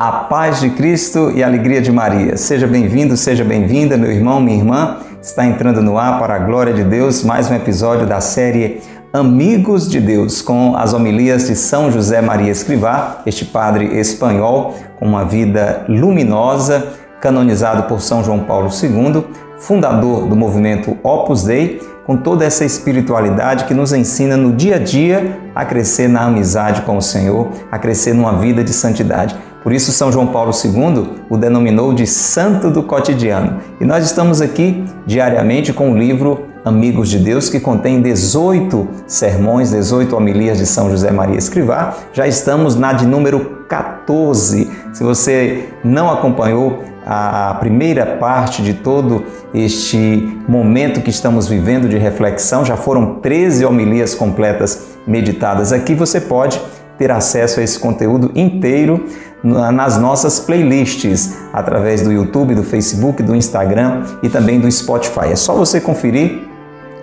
A 0.00 0.12
paz 0.12 0.60
de 0.60 0.70
Cristo 0.70 1.30
e 1.30 1.42
a 1.42 1.46
alegria 1.46 1.82
de 1.82 1.92
Maria. 1.92 2.34
Seja 2.38 2.66
bem-vindo, 2.66 3.18
seja 3.18 3.44
bem-vinda, 3.44 3.98
meu 3.98 4.10
irmão, 4.10 4.40
minha 4.40 4.56
irmã. 4.56 4.96
Está 5.20 5.44
entrando 5.44 5.82
no 5.82 5.98
ar 5.98 6.18
para 6.18 6.36
a 6.36 6.38
glória 6.38 6.72
de 6.72 6.82
Deus 6.82 7.22
mais 7.22 7.50
um 7.50 7.54
episódio 7.54 8.06
da 8.06 8.18
série 8.18 8.80
Amigos 9.12 9.90
de 9.90 10.00
Deus, 10.00 10.40
com 10.40 10.74
as 10.74 10.94
homilias 10.94 11.48
de 11.48 11.54
São 11.54 11.92
José 11.92 12.22
Maria 12.22 12.50
Escrivá, 12.50 13.20
este 13.26 13.44
padre 13.44 13.98
espanhol 13.98 14.74
com 14.98 15.04
uma 15.04 15.24
vida 15.26 15.84
luminosa, 15.86 16.94
canonizado 17.20 17.84
por 17.84 18.00
São 18.00 18.24
João 18.24 18.40
Paulo 18.40 18.68
II, 18.70 19.24
fundador 19.58 20.26
do 20.26 20.34
movimento 20.34 20.96
Opus 21.02 21.44
Dei, 21.44 21.80
com 22.06 22.16
toda 22.16 22.44
essa 22.44 22.64
espiritualidade 22.64 23.66
que 23.66 23.74
nos 23.74 23.92
ensina 23.92 24.36
no 24.36 24.52
dia 24.52 24.76
a 24.76 24.78
dia 24.78 25.38
a 25.54 25.64
crescer 25.64 26.08
na 26.08 26.22
amizade 26.22 26.82
com 26.82 26.96
o 26.96 27.02
Senhor, 27.02 27.48
a 27.70 27.78
crescer 27.78 28.14
numa 28.14 28.38
vida 28.38 28.64
de 28.64 28.72
santidade. 28.72 29.36
Por 29.62 29.72
isso, 29.72 29.92
São 29.92 30.10
João 30.10 30.26
Paulo 30.26 30.50
II 30.52 31.18
o 31.28 31.36
denominou 31.36 31.92
de 31.92 32.06
Santo 32.06 32.70
do 32.70 32.82
Cotidiano. 32.82 33.58
E 33.80 33.84
nós 33.84 34.04
estamos 34.04 34.40
aqui 34.40 34.84
diariamente 35.06 35.72
com 35.72 35.92
o 35.92 35.96
livro 35.96 36.46
Amigos 36.64 37.08
de 37.08 37.18
Deus, 37.18 37.48
que 37.48 37.60
contém 37.60 38.02
18 38.02 38.88
sermões, 39.06 39.70
18 39.70 40.14
homilias 40.16 40.58
de 40.58 40.66
São 40.66 40.90
José 40.90 41.10
Maria 41.10 41.38
Escrivá. 41.38 41.94
Já 42.12 42.26
estamos 42.26 42.74
na 42.74 42.92
de 42.92 43.06
número 43.06 43.64
14. 43.68 44.70
Se 44.92 45.02
você 45.02 45.68
não 45.84 46.10
acompanhou 46.10 46.89
a 47.12 47.56
primeira 47.58 48.06
parte 48.06 48.62
de 48.62 48.72
todo 48.72 49.24
este 49.52 50.38
momento 50.46 51.00
que 51.00 51.10
estamos 51.10 51.48
vivendo 51.48 51.88
de 51.88 51.98
reflexão, 51.98 52.64
já 52.64 52.76
foram 52.76 53.16
13 53.16 53.64
homilias 53.64 54.14
completas 54.14 54.90
meditadas 55.04 55.72
aqui, 55.72 55.92
você 55.92 56.20
pode 56.20 56.62
ter 56.96 57.10
acesso 57.10 57.58
a 57.58 57.64
esse 57.64 57.80
conteúdo 57.80 58.30
inteiro 58.36 59.06
nas 59.42 59.98
nossas 59.98 60.38
playlists 60.38 61.36
através 61.52 62.02
do 62.02 62.12
YouTube, 62.12 62.54
do 62.54 62.62
Facebook, 62.62 63.20
do 63.24 63.34
Instagram 63.34 64.04
e 64.22 64.28
também 64.28 64.60
do 64.60 64.70
Spotify. 64.70 65.32
É 65.32 65.36
só 65.36 65.56
você 65.56 65.80
conferir 65.80 66.42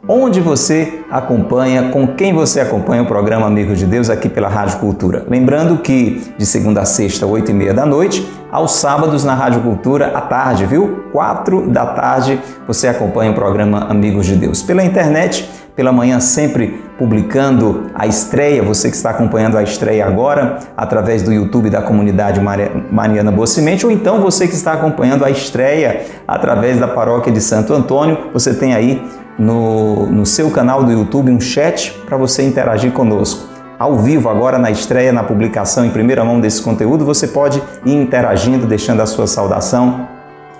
onde 0.08 0.40
você 0.40 1.00
acompanha, 1.10 1.90
com 1.90 2.06
quem 2.06 2.32
você 2.32 2.60
acompanha 2.60 3.02
o 3.02 3.06
programa 3.06 3.46
Amigos 3.46 3.78
de 3.78 3.86
Deus 3.86 4.08
aqui 4.08 4.28
pela 4.28 4.48
Rádio 4.48 4.78
Cultura. 4.78 5.24
Lembrando 5.28 5.78
que 5.78 6.22
de 6.36 6.46
segunda 6.46 6.80
a 6.80 6.84
sexta, 6.84 7.26
oito 7.26 7.50
e 7.50 7.54
meia 7.54 7.74
da 7.74 7.84
noite, 7.84 8.26
aos 8.50 8.72
sábados 8.72 9.24
na 9.24 9.34
Rádio 9.34 9.60
Cultura 9.60 10.08
à 10.08 10.20
tarde, 10.20 10.66
viu? 10.66 11.04
Quatro 11.12 11.68
da 11.68 11.86
tarde 11.86 12.40
você 12.66 12.88
acompanha 12.88 13.30
o 13.30 13.34
programa 13.34 13.86
Amigos 13.88 14.26
de 14.26 14.34
Deus. 14.34 14.62
Pela 14.62 14.82
internet, 14.82 15.48
pela 15.76 15.92
manhã 15.92 16.18
sempre 16.18 16.82
publicando 16.98 17.90
a 17.94 18.06
estreia, 18.06 18.62
você 18.62 18.90
que 18.90 18.96
está 18.96 19.10
acompanhando 19.10 19.56
a 19.56 19.62
estreia 19.62 20.04
agora 20.04 20.58
através 20.76 21.22
do 21.22 21.32
YouTube 21.32 21.70
da 21.70 21.80
comunidade 21.80 22.40
Mariana 22.90 23.30
Bocimente, 23.30 23.86
ou 23.86 23.92
então 23.92 24.20
você 24.20 24.48
que 24.48 24.54
está 24.54 24.72
acompanhando 24.72 25.24
a 25.24 25.30
estreia 25.30 26.02
através 26.26 26.78
da 26.78 26.88
paróquia 26.88 27.32
de 27.32 27.40
Santo 27.40 27.72
Antônio, 27.72 28.18
você 28.32 28.52
tem 28.52 28.74
aí 28.74 29.02
no, 29.40 30.06
no 30.06 30.26
seu 30.26 30.50
canal 30.50 30.84
do 30.84 30.92
YouTube 30.92 31.30
um 31.30 31.40
chat 31.40 31.92
para 32.04 32.18
você 32.18 32.42
interagir 32.42 32.92
conosco. 32.92 33.48
Ao 33.78 33.96
vivo, 33.96 34.28
agora 34.28 34.58
na 34.58 34.70
estreia, 34.70 35.10
na 35.10 35.24
publicação 35.24 35.86
em 35.86 35.90
primeira 35.90 36.22
mão 36.22 36.38
desse 36.38 36.60
conteúdo, 36.60 37.06
você 37.06 37.26
pode 37.26 37.62
ir 37.86 37.94
interagindo, 37.94 38.66
deixando 38.66 39.00
a 39.00 39.06
sua 39.06 39.26
saudação, 39.26 40.06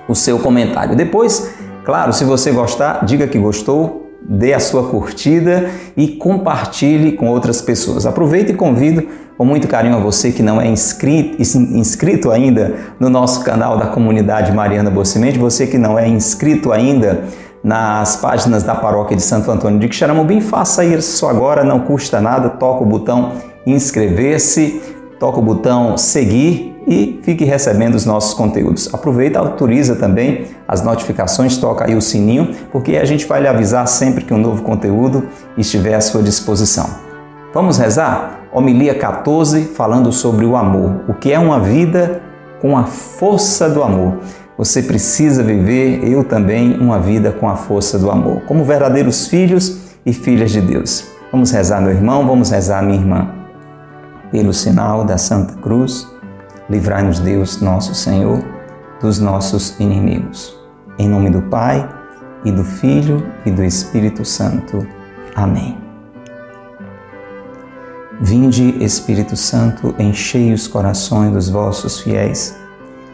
o 0.09 0.15
seu 0.15 0.39
comentário. 0.39 0.97
Depois, 0.97 1.51
claro, 1.85 2.15
se 2.15 2.25
você 2.25 2.51
gostar, 2.51 3.05
diga 3.05 3.27
que 3.27 3.39
gostou, 3.39 4.11
dê 4.23 4.55
a 4.55 4.61
sua 4.61 4.85
curtida 4.85 5.69
e 5.95 6.09
compartilhe 6.09 7.13
com 7.13 7.29
outras 7.29 7.61
pessoas. 7.61 8.07
Aproveite 8.07 8.53
e 8.53 8.55
convido 8.55 9.07
com 9.37 9.45
muito 9.45 9.69
carinho 9.69 9.97
a 9.97 10.01
você 10.01 10.33
que 10.33 10.43
não 10.43 10.59
é 10.59 10.67
inscrito, 10.67 11.37
inscrito 11.41 12.31
ainda 12.31 12.75
no 12.99 13.11
nosso 13.11 13.45
canal 13.45 13.77
da 13.77 13.89
comunidade 13.89 14.53
Mariana 14.53 14.91
Bocimente, 14.91 15.39
você 15.39 15.67
que 15.67 15.77
não 15.77 15.99
é 15.99 16.09
inscrito 16.09 16.73
ainda 16.73 17.25
nas 17.63 18.17
páginas 18.17 18.63
da 18.63 18.75
paróquia 18.75 19.17
de 19.17 19.23
Santo 19.23 19.51
Antônio 19.51 19.79
de 19.79 19.89
Quixaramubim, 19.89 20.41
faça 20.41 20.85
isso 20.85 21.27
agora, 21.27 21.63
não 21.63 21.81
custa 21.81 22.21
nada, 22.21 22.49
toca 22.49 22.83
o 22.83 22.87
botão 22.87 23.33
inscrever-se, 23.67 24.81
toca 25.19 25.39
o 25.39 25.43
botão 25.43 25.97
seguir 25.99 26.71
e 26.87 27.21
fique 27.23 27.45
recebendo 27.45 27.95
os 27.95 28.07
nossos 28.07 28.33
conteúdos. 28.33 28.93
Aproveita, 28.93 29.39
autoriza 29.39 29.95
também 29.95 30.47
as 30.67 30.83
notificações, 30.83 31.59
toca 31.59 31.87
aí 31.87 31.95
o 31.95 32.01
sininho, 32.01 32.55
porque 32.73 32.97
a 32.97 33.05
gente 33.05 33.27
vai 33.27 33.43
lhe 33.43 33.49
avisar 33.49 33.87
sempre 33.87 34.25
que 34.25 34.33
um 34.33 34.39
novo 34.39 34.63
conteúdo 34.63 35.29
estiver 35.59 35.95
à 35.95 36.01
sua 36.01 36.23
disposição. 36.23 36.89
Vamos 37.53 37.79
rezar? 37.79 38.41
Homilia 38.53 38.95
14, 38.95 39.65
falando 39.75 40.11
sobre 40.11 40.47
o 40.47 40.57
amor. 40.57 41.03
O 41.09 41.15
que 41.15 41.33
é 41.33 41.39
uma 41.39 41.61
vida 41.61 42.23
com 42.61 42.77
a 42.77 42.85
força 42.85 43.69
do 43.69 43.83
amor? 43.83 44.19
Você 44.61 44.83
precisa 44.83 45.43
viver, 45.43 46.07
eu 46.07 46.23
também, 46.23 46.77
uma 46.79 47.01
vida 47.01 47.33
com 47.33 47.49
a 47.49 47.57
força 47.57 47.99
do 47.99 48.11
amor, 48.11 48.43
como 48.43 48.63
verdadeiros 48.63 49.27
filhos 49.27 49.97
e 50.05 50.13
filhas 50.13 50.51
de 50.51 50.61
Deus. 50.61 51.07
Vamos 51.33 51.51
rezar, 51.51 51.81
meu 51.81 51.93
irmão, 51.93 52.27
vamos 52.27 52.51
rezar, 52.51 52.83
minha 52.83 53.01
irmã. 53.01 53.27
Pelo 54.31 54.53
sinal 54.53 55.03
da 55.03 55.17
Santa 55.17 55.55
Cruz, 55.63 56.07
livrai-nos 56.69 57.21
Deus, 57.21 57.63
nosso 57.63 57.95
Senhor, 57.95 58.45
dos 59.01 59.19
nossos 59.19 59.81
inimigos. 59.81 60.55
Em 60.99 61.09
nome 61.09 61.31
do 61.31 61.41
Pai, 61.41 61.89
e 62.45 62.53
do 62.53 62.63
Filho 62.63 63.27
e 63.47 63.51
do 63.51 63.65
Espírito 63.65 64.27
Santo. 64.27 64.87
Amém. 65.35 65.79
Vinde, 68.21 68.77
Espírito 68.85 69.39
Santo, 69.39 69.95
enchei 69.99 70.53
os 70.53 70.69
corações 70.69 71.33
dos 71.33 71.49
vossos 71.49 72.01
fiéis 72.01 72.60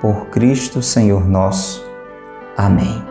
por 0.00 0.26
Cristo 0.26 0.80
Senhor 0.80 1.28
nosso. 1.28 1.84
Amém. 2.56 3.02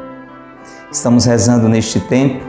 Estamos 0.92 1.26
rezando 1.26 1.68
neste 1.68 2.00
tempo 2.00 2.46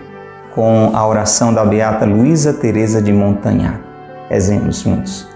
com 0.55 0.91
a 0.95 1.07
oração 1.07 1.53
da 1.53 1.65
beata 1.65 2.05
Luísa 2.05 2.53
Teresa 2.53 3.03
de 3.03 3.13
Montagnac. 3.13 3.81
Exemplos 4.31 4.81
juntos. 4.81 5.29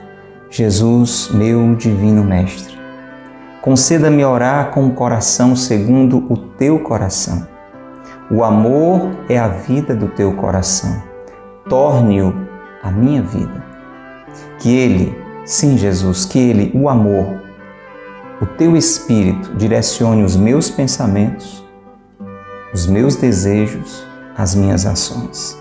Jesus, 0.51 1.31
meu 1.33 1.75
divino 1.75 2.23
mestre, 2.23 2.79
conceda-me 3.63 4.25
orar 4.25 4.71
com 4.71 4.87
o 4.87 4.93
coração 4.93 5.57
segundo 5.57 6.27
o 6.29 6.37
teu 6.37 6.81
coração. 6.81 7.47
O 8.31 8.45
amor 8.45 9.11
é 9.29 9.39
a 9.39 9.49
vida 9.49 9.95
do 9.95 10.09
teu 10.09 10.35
coração. 10.35 11.03
Torne-o 11.69 12.35
a 12.83 12.91
minha 12.91 13.23
vida. 13.23 13.65
Que 14.59 14.77
ele, 14.77 15.19
sim, 15.45 15.77
Jesus, 15.77 16.25
que 16.25 16.39
ele, 16.39 16.71
o 16.75 16.89
amor, 16.89 17.41
o 18.43 18.47
teu 18.47 18.77
espírito 18.77 19.55
direcione 19.55 20.25
os 20.25 20.35
meus 20.35 20.69
pensamentos, 20.69 21.65
os 22.75 22.89
meus 22.89 23.15
desejos, 23.15 24.05
as 24.37 24.53
minhas 24.53 24.85
ações. 24.85 25.57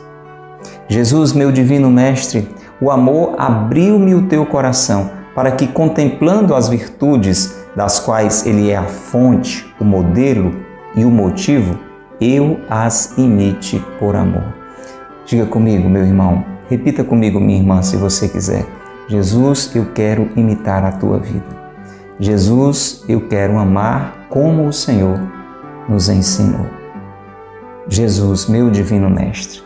Jesus, 0.88 1.31
meu 1.31 1.51
divino 1.51 1.92
mestre, 1.92 2.50
o 2.81 2.89
amor 2.89 3.36
abriu-me 3.38 4.16
o 4.16 4.24
teu 4.24 4.48
coração 4.48 5.12
para 5.36 5.51
que, 5.51 5.68
contemplando 5.68 6.56
as 6.56 6.69
virtudes 6.69 7.56
das 7.75 8.00
quais 8.00 8.48
ele 8.48 8.72
é 8.72 8.78
a 8.78 8.86
fonte, 8.86 9.72
o 9.80 9.86
modelo 9.86 10.51
e 10.95 11.06
o 11.06 11.12
motivo, 11.12 11.77
eu 12.19 12.60
as 12.68 13.16
imite 13.16 13.80
por 14.00 14.16
amor. 14.16 14.56
Diga 15.27 15.45
comigo, 15.45 15.88
meu 15.88 16.04
irmão, 16.04 16.44
repita 16.68 17.04
comigo, 17.04 17.39
minha 17.39 17.60
irmã, 17.60 17.84
se 17.84 17.95
você 17.95 18.27
quiser. 18.27 18.66
Jesus, 19.07 19.72
eu 19.75 19.86
quero 19.94 20.30
imitar 20.36 20.84
a 20.84 20.92
tua 20.92 21.19
vida. 21.19 21.61
Jesus, 22.21 23.03
eu 23.09 23.27
quero 23.27 23.57
amar 23.57 24.27
como 24.29 24.68
o 24.68 24.71
Senhor 24.71 25.19
nos 25.89 26.07
ensinou. 26.07 26.68
Jesus, 27.88 28.45
meu 28.45 28.69
divino 28.69 29.09
Mestre, 29.09 29.63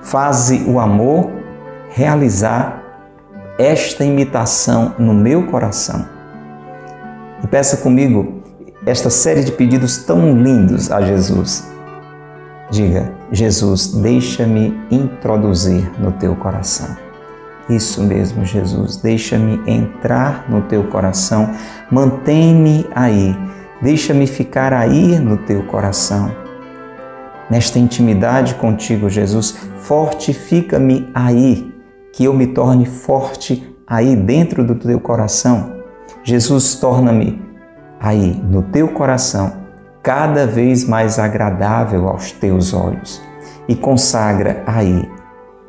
faze 0.00 0.64
o 0.66 0.80
amor 0.80 1.30
realizar 1.90 2.82
esta 3.58 4.06
imitação 4.06 4.94
no 4.98 5.12
meu 5.12 5.48
coração. 5.48 6.08
E 7.44 7.46
peça 7.46 7.76
comigo 7.76 8.40
esta 8.86 9.10
série 9.10 9.44
de 9.44 9.52
pedidos 9.52 9.98
tão 9.98 10.34
lindos 10.42 10.90
a 10.90 11.02
Jesus. 11.02 11.70
Diga, 12.70 13.12
Jesus, 13.30 13.88
deixa-me 13.88 14.80
introduzir 14.90 15.92
no 16.00 16.10
teu 16.12 16.34
coração. 16.36 17.11
Isso 17.68 18.02
mesmo, 18.02 18.44
Jesus, 18.44 18.96
deixa-me 18.96 19.60
entrar 19.66 20.50
no 20.50 20.62
teu 20.62 20.84
coração, 20.84 21.50
mantém-me 21.90 22.86
aí, 22.94 23.36
deixa-me 23.80 24.26
ficar 24.26 24.72
aí 24.72 25.18
no 25.18 25.36
teu 25.36 25.62
coração. 25.64 26.34
Nesta 27.48 27.78
intimidade 27.78 28.54
contigo, 28.56 29.08
Jesus, 29.08 29.56
fortifica-me 29.78 31.08
aí, 31.14 31.72
que 32.12 32.24
eu 32.24 32.34
me 32.34 32.48
torne 32.48 32.84
forte 32.84 33.74
aí 33.86 34.16
dentro 34.16 34.64
do 34.64 34.74
teu 34.74 34.98
coração. 35.00 35.76
Jesus, 36.24 36.74
torna-me 36.74 37.40
aí 38.00 38.40
no 38.48 38.62
teu 38.62 38.88
coração 38.88 39.62
cada 40.02 40.46
vez 40.46 40.84
mais 40.84 41.18
agradável 41.18 42.08
aos 42.08 42.32
teus 42.32 42.74
olhos 42.74 43.22
e 43.68 43.76
consagra 43.76 44.62
aí, 44.66 45.08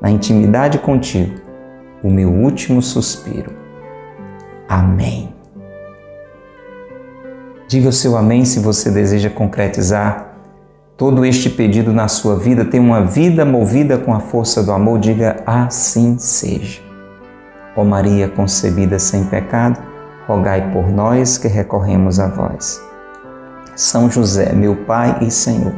na 0.02 0.10
intimidade 0.10 0.80
contigo, 0.80 1.43
o 2.04 2.10
meu 2.10 2.30
último 2.30 2.82
suspiro. 2.82 3.52
Amém. 4.68 5.34
Diga 7.68 7.90
o 7.90 7.94
seu 7.94 8.18
amém 8.18 8.44
se 8.44 8.60
você 8.60 8.92
deseja 8.92 9.30
concretizar 9.30 10.34
todo 10.98 11.26
este 11.26 11.50
pedido 11.50 11.94
na 11.94 12.08
sua 12.08 12.36
vida, 12.36 12.66
ter 12.66 12.80
uma 12.80 13.06
vida 13.06 13.46
movida 13.46 13.98
com 13.98 14.14
a 14.14 14.20
força 14.20 14.62
do 14.62 14.72
amor. 14.72 15.00
Diga 15.00 15.38
assim 15.46 16.18
seja. 16.20 16.82
Ó 17.76 17.84
Maria 17.84 18.28
concebida 18.28 19.00
sem 19.00 19.24
pecado, 19.24 19.82
rogai 20.28 20.72
por 20.72 20.92
nós 20.92 21.38
que 21.38 21.48
recorremos 21.48 22.20
a 22.20 22.28
vós. 22.28 22.82
São 23.76 24.12
José, 24.12 24.54
meu 24.54 24.76
Pai 24.86 25.18
e 25.22 25.32
Senhor, 25.32 25.74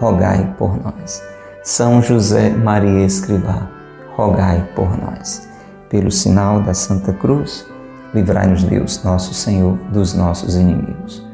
rogai 0.00 0.54
por 0.56 0.80
nós. 0.82 1.22
São 1.62 2.00
José 2.00 2.48
Maria 2.50 3.04
Escrivá, 3.04 3.68
rogai 4.16 4.66
por 4.74 4.96
nós 4.98 5.53
pelo 5.94 6.10
sinal 6.10 6.60
da 6.60 6.74
Santa 6.74 7.12
Cruz, 7.12 7.64
livrai-nos 8.12 8.64
Deus, 8.64 9.04
nosso 9.04 9.32
Senhor, 9.32 9.78
dos 9.92 10.12
nossos 10.12 10.56
inimigos. 10.56 11.24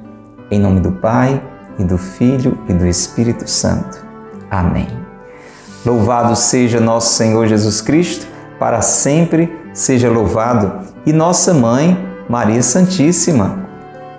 Em 0.50 0.60
nome 0.60 0.80
do 0.80 0.92
Pai, 0.92 1.42
e 1.78 1.84
do 1.84 1.96
Filho 1.96 2.58
e 2.68 2.74
do 2.74 2.86
Espírito 2.86 3.48
Santo. 3.48 4.04
Amém. 4.50 4.86
Louvado 5.86 6.36
seja 6.36 6.78
nosso 6.78 7.14
Senhor 7.14 7.46
Jesus 7.46 7.80
Cristo, 7.80 8.26
para 8.58 8.82
sempre 8.82 9.50
seja 9.72 10.10
louvado, 10.10 10.86
e 11.06 11.12
nossa 11.12 11.54
mãe, 11.54 11.98
Maria 12.28 12.62
Santíssima, 12.62 13.66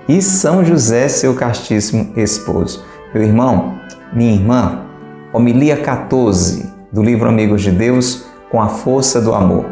e 0.10 0.24
São 0.24 0.66
José, 0.66 1.08
seu 1.08 1.36
castíssimo 1.36 2.14
esposo. 2.18 2.84
Meu 3.14 3.22
irmão, 3.22 3.76
minha 4.12 4.34
irmã, 4.34 4.86
homilia 5.32 5.78
14 5.78 6.68
do 6.92 7.04
livro 7.04 7.30
Amigos 7.30 7.62
de 7.62 7.70
Deus, 7.70 8.26
com 8.50 8.60
a 8.60 8.70
força 8.70 9.22
do 9.22 9.36
amor. 9.36 9.66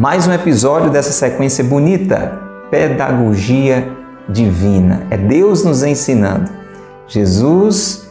Mais 0.00 0.26
um 0.26 0.32
episódio 0.32 0.88
dessa 0.88 1.12
sequência 1.12 1.62
bonita, 1.62 2.40
Pedagogia 2.70 3.86
Divina. 4.26 5.06
É 5.10 5.18
Deus 5.18 5.62
nos 5.62 5.82
ensinando. 5.82 6.50
Jesus, 7.06 8.10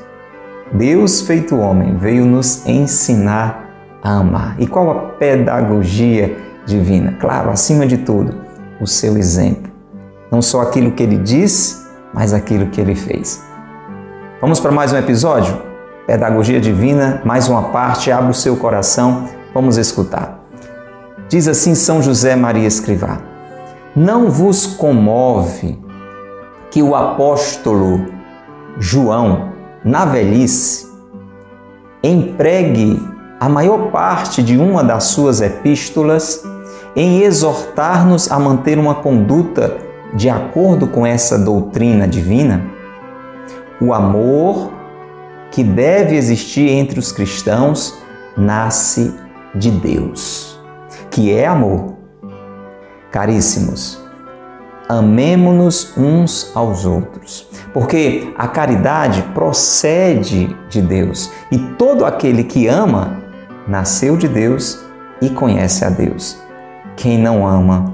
Deus 0.72 1.22
feito 1.22 1.58
homem, 1.58 1.98
veio 1.98 2.26
nos 2.26 2.64
ensinar 2.68 3.72
a 4.04 4.18
amar. 4.18 4.56
E 4.60 4.68
qual 4.68 4.92
a 4.92 4.96
pedagogia 5.14 6.38
divina? 6.64 7.18
Claro, 7.20 7.50
acima 7.50 7.88
de 7.88 7.98
tudo, 7.98 8.36
o 8.80 8.86
seu 8.86 9.18
exemplo. 9.18 9.72
Não 10.32 10.44
só 10.44 10.62
aquilo 10.62 10.92
que 10.92 11.02
ele 11.02 11.18
disse, 11.18 11.88
mas 12.14 12.36
aquilo 12.36 12.68
que 12.68 12.80
ele 12.80 12.94
fez. 12.94 13.44
Vamos 14.40 14.60
para 14.60 14.72
mais 14.72 14.94
um 14.94 14.98
episódio? 14.98 15.60
Pedagogia 16.06 16.62
Divina, 16.62 17.20
mais 17.26 17.50
uma 17.50 17.70
parte, 17.70 18.12
abre 18.12 18.30
o 18.30 18.36
seu 18.36 18.56
coração, 18.58 19.28
vamos 19.56 19.76
escutar. 19.76 20.39
Diz 21.30 21.48
assim 21.48 21.76
São 21.76 22.02
José 22.02 22.36
Maria 22.36 22.68
Escrivá: 22.68 23.22
Não 23.96 24.32
vos 24.32 24.66
comove 24.66 25.78
que 26.72 26.82
o 26.82 26.96
apóstolo 26.96 28.08
João, 28.80 29.52
na 29.86 30.06
velhice, 30.06 30.88
empregue 32.04 33.00
a 33.40 33.48
maior 33.48 33.92
parte 33.92 34.42
de 34.42 34.58
uma 34.58 34.84
das 34.84 35.04
suas 35.06 35.40
epístolas 35.40 36.44
em 36.96 37.22
exortar-nos 37.22 38.32
a 38.32 38.40
manter 38.40 38.80
uma 38.80 38.96
conduta 38.96 39.78
de 40.16 40.32
acordo 40.32 40.88
com 40.88 41.06
essa 41.06 41.38
doutrina 41.38 42.08
divina? 42.08 42.66
O 43.80 43.94
amor 43.94 44.72
que 45.52 45.64
deve 45.64 46.16
existir 46.16 46.70
entre 46.72 46.98
os 46.98 47.12
cristãos 47.12 47.96
nasce 48.36 49.14
de 49.54 49.70
Deus 49.70 50.49
que 51.10 51.32
é 51.32 51.46
amor. 51.46 51.96
Caríssimos, 53.12 54.02
amemo-nos 54.88 55.98
uns 55.98 56.52
aos 56.56 56.86
outros, 56.86 57.48
porque 57.74 58.34
a 58.38 58.48
caridade 58.48 59.22
procede 59.34 60.56
de 60.70 60.82
Deus 60.82 61.32
e 61.52 61.58
todo 61.78 62.06
aquele 62.06 62.44
que 62.44 62.68
ama 62.68 63.22
nasceu 63.68 64.18
de 64.18 64.28
Deus 64.28 64.84
e 65.22 65.30
conhece 65.30 65.86
a 65.86 65.90
Deus. 65.90 66.40
Quem 66.96 67.18
não 67.18 67.48
ama 67.48 67.94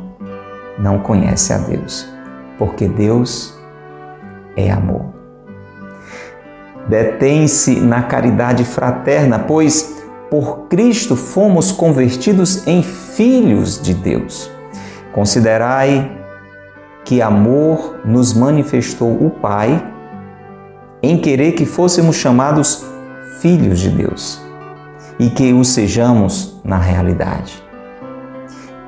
não 0.77 1.00
conhece 1.00 1.53
a 1.53 1.57
Deus, 1.57 2.07
porque 2.57 2.88
Deus 2.88 3.57
é 4.55 4.72
amor. 4.72 5.13
Detém-se 6.88 7.79
na 7.79 8.03
caridade 8.03 8.63
fraterna, 8.63 9.39
pois 9.39 9.95
por 10.36 10.68
Cristo 10.68 11.15
fomos 11.15 11.72
convertidos 11.72 12.68
em 12.68 12.84
filhos 12.84 13.82
de 13.82 13.94
Deus. 13.94 14.51
Considerai 15.13 16.12
que 17.06 17.22
amor 17.22 18.01
nos 18.04 18.34
manifestou 18.34 19.13
o 19.13 19.30
Pai 19.30 19.82
em 21.01 21.18
querer 21.18 21.54
que 21.54 21.65
fôssemos 21.65 22.18
chamados 22.18 22.84
filhos 23.39 23.80
de 23.80 23.89
Deus 23.89 24.42
e 25.18 25.30
que 25.30 25.54
o 25.54 25.63
sejamos 25.63 26.60
na 26.65 26.80
realidade. 26.80 27.63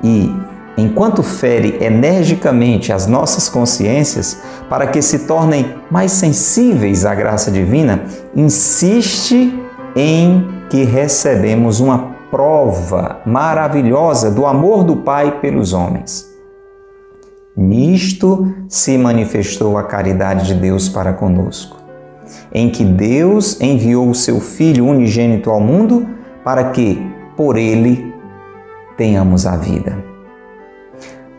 E, 0.04 0.30
enquanto 0.76 1.22
fere 1.22 1.78
energicamente 1.80 2.92
as 2.92 3.06
nossas 3.06 3.48
consciências 3.48 4.42
para 4.68 4.86
que 4.88 5.00
se 5.00 5.20
tornem 5.20 5.76
mais 5.90 6.12
sensíveis 6.12 7.06
à 7.06 7.14
graça 7.14 7.50
divina, 7.50 8.02
insiste 8.36 9.58
em 9.96 10.57
que 10.68 10.84
recebemos 10.84 11.80
uma 11.80 12.16
prova 12.30 13.20
maravilhosa 13.24 14.30
do 14.30 14.46
amor 14.46 14.84
do 14.84 14.96
Pai 14.96 15.40
pelos 15.40 15.72
homens. 15.72 16.28
Nisto 17.56 18.54
se 18.68 18.96
manifestou 18.96 19.76
a 19.76 19.82
caridade 19.82 20.46
de 20.46 20.54
Deus 20.54 20.88
para 20.88 21.12
conosco, 21.12 21.76
em 22.52 22.70
que 22.70 22.84
Deus 22.84 23.60
enviou 23.60 24.08
o 24.08 24.14
seu 24.14 24.40
Filho 24.40 24.86
unigênito 24.86 25.50
ao 25.50 25.58
mundo 25.58 26.06
para 26.44 26.70
que 26.70 27.04
por 27.36 27.56
ele 27.56 28.14
tenhamos 28.96 29.46
a 29.46 29.56
vida. 29.56 30.04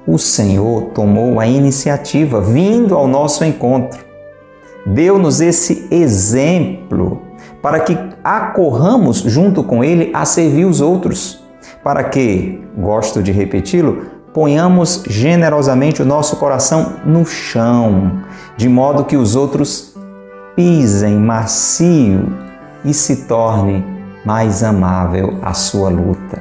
O 0.07 0.17
Senhor 0.17 0.89
tomou 0.93 1.39
a 1.39 1.45
iniciativa, 1.45 2.41
vindo 2.41 2.95
ao 2.95 3.07
nosso 3.07 3.45
encontro. 3.45 4.03
Deu-nos 4.85 5.39
esse 5.39 5.87
exemplo 5.91 7.21
para 7.61 7.79
que 7.81 7.95
acorramos 8.29 9.17
junto 9.17 9.63
com 9.63 9.83
Ele 9.83 10.11
a 10.13 10.23
servir 10.23 10.65
os 10.65 10.81
outros, 10.81 11.43
para 11.83 12.03
que, 12.03 12.61
gosto 12.77 13.23
de 13.23 13.31
repeti-lo, 13.31 14.05
ponhamos 14.31 15.03
generosamente 15.07 16.03
o 16.03 16.05
nosso 16.05 16.35
coração 16.35 16.93
no 17.05 17.25
chão, 17.25 18.21
de 18.55 18.69
modo 18.69 19.05
que 19.05 19.17
os 19.17 19.35
outros 19.35 19.95
pisem 20.55 21.15
macio 21.15 22.31
e 22.85 22.93
se 22.93 23.25
torne 23.25 23.83
mais 24.23 24.61
amável 24.61 25.39
a 25.41 25.53
sua 25.53 25.89
luta. 25.89 26.39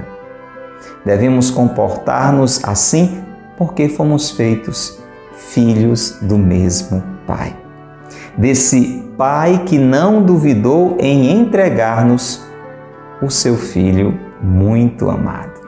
Devemos 1.06 1.50
comportar-nos 1.50 2.62
assim 2.64 3.22
porque 3.56 3.88
fomos 3.88 4.30
feitos 4.30 4.98
filhos 5.32 6.18
do 6.20 6.36
mesmo 6.36 7.02
Pai. 7.26 7.67
Desse 8.38 9.04
Pai 9.18 9.64
que 9.66 9.76
não 9.76 10.22
duvidou 10.22 10.96
em 11.00 11.32
entregar-nos 11.32 12.40
o 13.20 13.28
seu 13.28 13.56
Filho 13.56 14.16
muito 14.40 15.10
amado. 15.10 15.60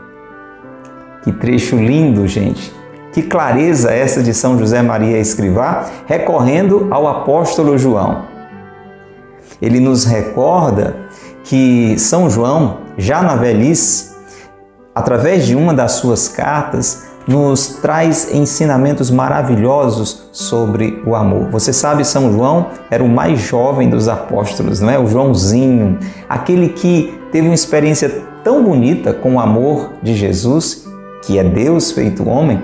Que 1.25 1.33
trecho 1.33 1.75
lindo, 1.75 2.29
gente! 2.29 2.73
Que 3.13 3.23
clareza 3.23 3.91
essa 3.91 4.23
de 4.23 4.33
São 4.33 4.57
José 4.57 4.83
Maria 4.83 5.19
Escrivá, 5.19 5.85
recorrendo 6.07 6.87
ao 6.93 7.09
apóstolo 7.09 7.77
João. 7.77 8.27
Ele 9.61 9.81
nos 9.81 10.05
recorda 10.05 10.97
que 11.43 11.99
São 11.99 12.31
João, 12.31 12.83
já 12.97 13.21
na 13.21 13.35
velhice, 13.35 14.15
através 14.95 15.45
de 15.45 15.57
uma 15.57 15.75
das 15.75 15.93
suas 15.93 16.29
cartas, 16.29 17.10
nos 17.31 17.69
traz 17.81 18.35
ensinamentos 18.35 19.09
maravilhosos 19.09 20.29
sobre 20.33 21.01
o 21.07 21.15
amor. 21.15 21.49
Você 21.51 21.73
sabe, 21.73 22.05
São 22.05 22.33
João 22.33 22.67
era 22.91 23.05
o 23.05 23.09
mais 23.09 23.39
jovem 23.39 23.89
dos 23.89 24.09
apóstolos, 24.09 24.81
não 24.81 24.91
é? 24.91 24.99
O 24.99 25.07
Joãozinho, 25.07 25.97
aquele 26.29 26.71
que 26.71 27.17
teve 27.31 27.47
uma 27.47 27.55
experiência 27.55 28.25
tão 28.43 28.65
bonita 28.65 29.13
com 29.13 29.37
o 29.37 29.41
amor 29.41 29.93
de 30.03 30.17
Jesus, 30.17 30.89
que 31.23 31.39
é 31.39 31.45
Deus 31.45 31.93
feito 31.93 32.29
homem, 32.29 32.61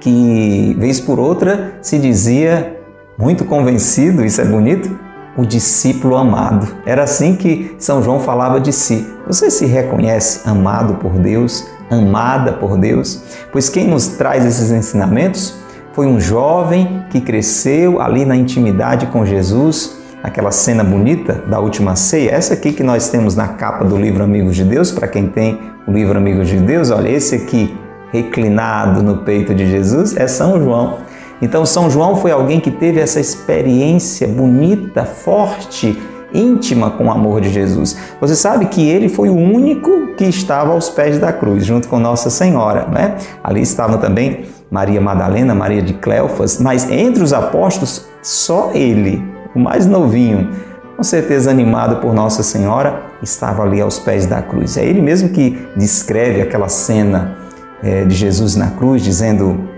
que 0.00 0.74
vez 0.76 0.98
por 0.98 1.20
outra 1.20 1.74
se 1.80 1.96
dizia 1.96 2.76
muito 3.16 3.44
convencido, 3.44 4.24
isso 4.24 4.40
é 4.40 4.44
bonito, 4.44 4.98
o 5.36 5.46
discípulo 5.46 6.16
amado. 6.16 6.66
Era 6.84 7.04
assim 7.04 7.36
que 7.36 7.76
São 7.78 8.02
João 8.02 8.18
falava 8.18 8.60
de 8.60 8.72
si. 8.72 9.06
Você 9.28 9.48
se 9.48 9.64
reconhece 9.64 10.40
amado 10.48 10.94
por 10.94 11.12
Deus, 11.12 11.64
amada 11.90 12.52
por 12.52 12.78
Deus? 12.78 13.22
Pois 13.50 13.68
quem 13.68 13.88
nos 13.88 14.08
traz 14.08 14.46
esses 14.46 14.70
ensinamentos 14.70 15.54
foi 15.92 16.06
um 16.06 16.20
jovem 16.20 17.04
que 17.10 17.20
cresceu 17.20 18.00
ali 18.00 18.24
na 18.24 18.36
intimidade 18.36 19.06
com 19.06 19.26
Jesus, 19.26 19.98
aquela 20.22 20.52
cena 20.52 20.84
bonita 20.84 21.42
da 21.46 21.58
última 21.58 21.96
ceia, 21.96 22.30
essa 22.30 22.54
aqui 22.54 22.72
que 22.72 22.82
nós 22.82 23.08
temos 23.08 23.34
na 23.34 23.48
capa 23.48 23.84
do 23.84 23.96
livro 23.96 24.22
Amigos 24.22 24.54
de 24.54 24.64
Deus, 24.64 24.92
para 24.92 25.08
quem 25.08 25.26
tem 25.26 25.58
o 25.86 25.92
livro 25.92 26.16
Amigos 26.16 26.48
de 26.48 26.58
Deus, 26.58 26.90
olha, 26.90 27.08
esse 27.08 27.34
aqui 27.34 27.76
reclinado 28.12 29.02
no 29.02 29.18
peito 29.18 29.54
de 29.54 29.68
Jesus 29.68 30.16
é 30.16 30.26
São 30.26 30.62
João. 30.62 30.98
Então, 31.42 31.64
São 31.64 31.90
João 31.90 32.16
foi 32.16 32.30
alguém 32.30 32.60
que 32.60 32.70
teve 32.70 33.00
essa 33.00 33.18
experiência 33.18 34.28
bonita, 34.28 35.04
forte, 35.04 35.98
íntima 36.32 36.90
com 36.90 37.06
o 37.06 37.10
amor 37.10 37.40
de 37.40 37.50
Jesus. 37.50 37.96
Você 38.20 38.34
sabe 38.34 38.66
que 38.66 38.88
ele 38.88 39.08
foi 39.08 39.28
o 39.28 39.36
único 39.36 40.14
que 40.16 40.24
estava 40.24 40.72
aos 40.72 40.90
pés 40.90 41.18
da 41.18 41.32
cruz, 41.32 41.64
junto 41.64 41.88
com 41.88 41.98
Nossa 41.98 42.30
Senhora. 42.30 42.86
Né? 42.86 43.16
Ali 43.42 43.62
estavam 43.62 43.98
também 43.98 44.44
Maria 44.70 45.00
Madalena, 45.00 45.54
Maria 45.54 45.82
de 45.82 45.94
Cleofas, 45.94 46.60
mas 46.60 46.90
entre 46.90 47.22
os 47.22 47.32
apóstolos, 47.32 48.06
só 48.22 48.70
ele, 48.72 49.22
o 49.54 49.58
mais 49.58 49.86
novinho, 49.86 50.50
com 50.96 51.02
certeza 51.02 51.50
animado 51.50 51.96
por 51.96 52.14
Nossa 52.14 52.42
Senhora, 52.42 53.02
estava 53.22 53.62
ali 53.62 53.80
aos 53.80 53.98
pés 53.98 54.26
da 54.26 54.42
cruz. 54.42 54.76
É 54.76 54.84
ele 54.84 55.00
mesmo 55.00 55.30
que 55.30 55.58
descreve 55.76 56.42
aquela 56.42 56.68
cena 56.68 57.36
é, 57.82 58.04
de 58.04 58.14
Jesus 58.14 58.54
na 58.54 58.70
cruz, 58.72 59.02
dizendo 59.02 59.68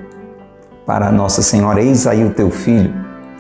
para 0.85 1.11
Nossa 1.11 1.43
Senhora: 1.43 1.81
Eis 1.81 2.07
aí 2.07 2.25
o 2.25 2.31
teu 2.31 2.51
filho, 2.51 2.93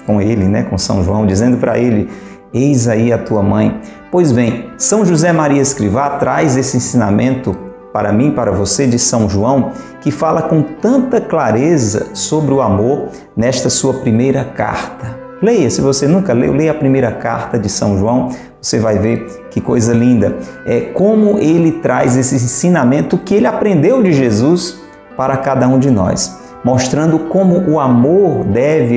com 0.06 0.20
ele, 0.20 0.44
né, 0.44 0.62
com 0.62 0.78
São 0.78 1.02
João, 1.02 1.26
dizendo 1.26 1.56
para 1.56 1.78
ele: 1.78 2.08
Eis 2.52 2.86
aí 2.86 3.12
a 3.12 3.18
tua 3.18 3.42
mãe. 3.42 3.80
Pois 4.10 4.30
bem, 4.30 4.70
São 4.76 5.04
José 5.04 5.32
Maria 5.32 5.62
Escrivá 5.62 6.10
traz 6.18 6.56
esse 6.56 6.76
ensinamento 6.76 7.56
para 7.92 8.12
mim, 8.12 8.30
para 8.30 8.50
você, 8.50 8.86
de 8.86 8.98
São 8.98 9.28
João, 9.28 9.72
que 10.00 10.10
fala 10.10 10.42
com 10.42 10.62
tanta 10.62 11.20
clareza 11.20 12.08
sobre 12.14 12.52
o 12.52 12.60
amor 12.60 13.08
nesta 13.36 13.68
sua 13.68 13.94
primeira 13.94 14.44
carta. 14.44 15.18
Leia, 15.42 15.68
se 15.70 15.80
você 15.80 16.06
nunca 16.06 16.32
leu, 16.32 16.52
leia 16.52 16.70
a 16.70 16.74
primeira 16.74 17.12
carta 17.12 17.58
de 17.58 17.68
São 17.68 17.98
João, 17.98 18.30
você 18.60 18.78
vai 18.78 18.98
ver 18.98 19.46
que 19.50 19.60
coisa 19.60 19.92
linda. 19.92 20.36
É 20.64 20.80
como 20.80 21.38
ele 21.38 21.72
traz 21.72 22.16
esse 22.16 22.36
ensinamento 22.36 23.18
que 23.18 23.34
ele 23.34 23.46
aprendeu 23.46 24.02
de 24.02 24.12
Jesus 24.12 24.80
para 25.16 25.36
cada 25.36 25.66
um 25.68 25.78
de 25.78 25.90
nós 25.90 26.40
mostrando 26.64 27.18
como 27.18 27.58
o 27.68 27.80
amor 27.80 28.44
deve 28.44 28.96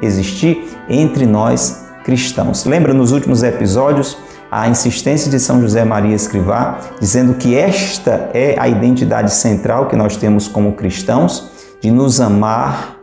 existir 0.00 0.64
entre 0.88 1.26
nós 1.26 1.85
cristãos. 2.06 2.64
Lembra 2.64 2.94
nos 2.94 3.10
últimos 3.10 3.42
episódios 3.42 4.16
a 4.48 4.68
insistência 4.68 5.28
de 5.28 5.40
São 5.40 5.60
José 5.60 5.84
Maria 5.84 6.14
Escrivá, 6.14 6.78
dizendo 7.00 7.34
que 7.34 7.56
esta 7.56 8.30
é 8.32 8.54
a 8.56 8.68
identidade 8.68 9.32
central 9.32 9.88
que 9.88 9.96
nós 9.96 10.16
temos 10.16 10.46
como 10.46 10.74
cristãos, 10.74 11.50
de 11.80 11.90
nos 11.90 12.20
amar, 12.20 13.00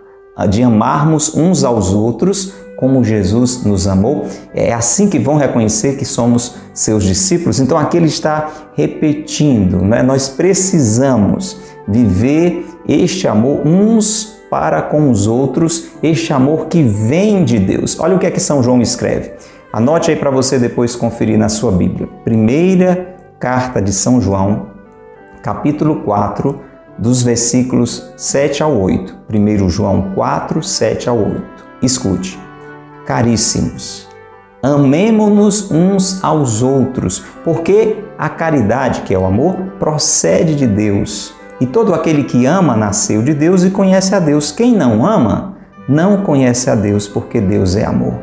de 0.49 0.63
amarmos 0.63 1.35
uns 1.35 1.65
aos 1.65 1.91
outros 1.91 2.53
como 2.77 3.03
Jesus 3.03 3.65
nos 3.65 3.87
amou. 3.87 4.25
É 4.53 4.73
assim 4.73 5.09
que 5.09 5.19
vão 5.19 5.35
reconhecer 5.35 5.97
que 5.97 6.05
somos 6.05 6.55
seus 6.73 7.03
discípulos. 7.03 7.59
Então 7.59 7.77
aqui 7.77 7.97
ele 7.97 8.07
está 8.07 8.71
repetindo, 8.73 9.79
né? 9.79 10.01
nós 10.01 10.29
precisamos 10.29 11.57
viver 11.85 12.65
este 12.87 13.27
amor 13.27 13.67
uns 13.67 14.32
para 14.53 14.83
com 14.83 15.09
os 15.09 15.25
outros, 15.25 15.93
este 16.03 16.31
amor 16.31 16.67
que 16.67 16.83
vem 16.83 17.43
de 17.43 17.57
Deus. 17.57 17.99
Olha 17.99 18.15
o 18.15 18.19
que 18.19 18.27
é 18.27 18.29
que 18.29 18.39
São 18.39 18.61
João 18.61 18.79
escreve. 18.83 19.31
Anote 19.73 20.11
aí 20.11 20.15
para 20.15 20.29
você 20.29 20.59
depois 20.59 20.95
conferir 20.95 21.39
na 21.39 21.49
sua 21.49 21.71
Bíblia. 21.71 22.07
Primeira 22.23 23.15
carta 23.39 23.81
de 23.81 23.91
São 23.91 24.21
João, 24.21 24.67
capítulo 25.41 26.03
4, 26.03 26.61
dos 26.99 27.23
versículos 27.23 28.13
7 28.15 28.61
ao 28.61 28.79
8. 28.79 29.17
1 29.27 29.69
João 29.69 30.11
4, 30.13 30.61
7 30.61 31.09
ao 31.09 31.17
8. 31.17 31.43
Escute. 31.81 32.39
Caríssimos, 33.07 34.07
amemo-nos 34.61 35.71
uns 35.71 36.23
aos 36.23 36.61
outros, 36.61 37.25
porque 37.43 38.03
a 38.19 38.29
caridade, 38.29 39.01
que 39.01 39.15
é 39.15 39.17
o 39.17 39.25
amor, 39.25 39.55
procede 39.79 40.55
de 40.55 40.67
Deus. 40.67 41.33
E 41.61 41.65
todo 41.65 41.93
aquele 41.93 42.23
que 42.23 42.45
ama 42.45 42.75
nasceu 42.75 43.21
de 43.21 43.33
Deus 43.33 43.63
e 43.63 43.69
conhece 43.69 44.15
a 44.15 44.19
Deus. 44.19 44.51
Quem 44.51 44.75
não 44.75 45.05
ama, 45.05 45.55
não 45.87 46.17
conhece 46.23 46.69
a 46.69 46.75
Deus, 46.75 47.07
porque 47.07 47.39
Deus 47.39 47.75
é 47.75 47.85
amor. 47.85 48.15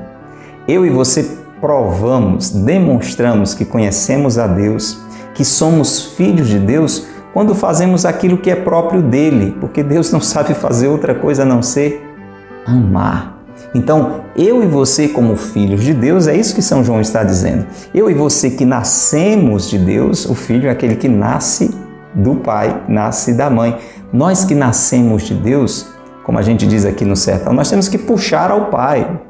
Eu 0.66 0.84
e 0.84 0.90
você 0.90 1.38
provamos, 1.60 2.50
demonstramos 2.50 3.54
que 3.54 3.64
conhecemos 3.64 4.38
a 4.38 4.46
Deus, 4.46 4.98
que 5.34 5.44
somos 5.44 6.14
filhos 6.16 6.48
de 6.48 6.58
Deus, 6.58 7.06
quando 7.32 7.54
fazemos 7.54 8.04
aquilo 8.04 8.38
que 8.38 8.50
é 8.50 8.56
próprio 8.56 9.02
dele, 9.02 9.56
porque 9.60 9.82
Deus 9.82 10.10
não 10.10 10.20
sabe 10.20 10.54
fazer 10.54 10.88
outra 10.88 11.14
coisa 11.14 11.42
a 11.42 11.46
não 11.46 11.62
ser 11.62 12.04
amar. 12.66 13.38
Então, 13.74 14.22
eu 14.36 14.64
e 14.64 14.66
você, 14.66 15.06
como 15.06 15.36
filhos 15.36 15.84
de 15.84 15.94
Deus, 15.94 16.26
é 16.26 16.34
isso 16.34 16.54
que 16.54 16.62
São 16.62 16.82
João 16.82 17.00
está 17.00 17.22
dizendo. 17.22 17.66
Eu 17.94 18.10
e 18.10 18.14
você 18.14 18.50
que 18.50 18.64
nascemos 18.64 19.68
de 19.68 19.78
Deus, 19.78 20.24
o 20.26 20.34
filho 20.34 20.66
é 20.66 20.70
aquele 20.70 20.96
que 20.96 21.08
nasce 21.08 21.70
do 22.14 22.36
pai, 22.36 22.82
nasce 22.88 23.32
da 23.34 23.48
mãe. 23.48 23.78
Nós 24.12 24.44
que 24.44 24.54
nascemos 24.54 25.22
de 25.22 25.34
Deus, 25.34 25.88
como 26.24 26.38
a 26.38 26.42
gente 26.42 26.66
diz 26.66 26.84
aqui 26.84 27.04
no 27.04 27.16
sertão, 27.16 27.52
nós 27.52 27.70
temos 27.70 27.88
que 27.88 27.98
puxar 27.98 28.50
ao 28.50 28.66
pai. 28.66 29.20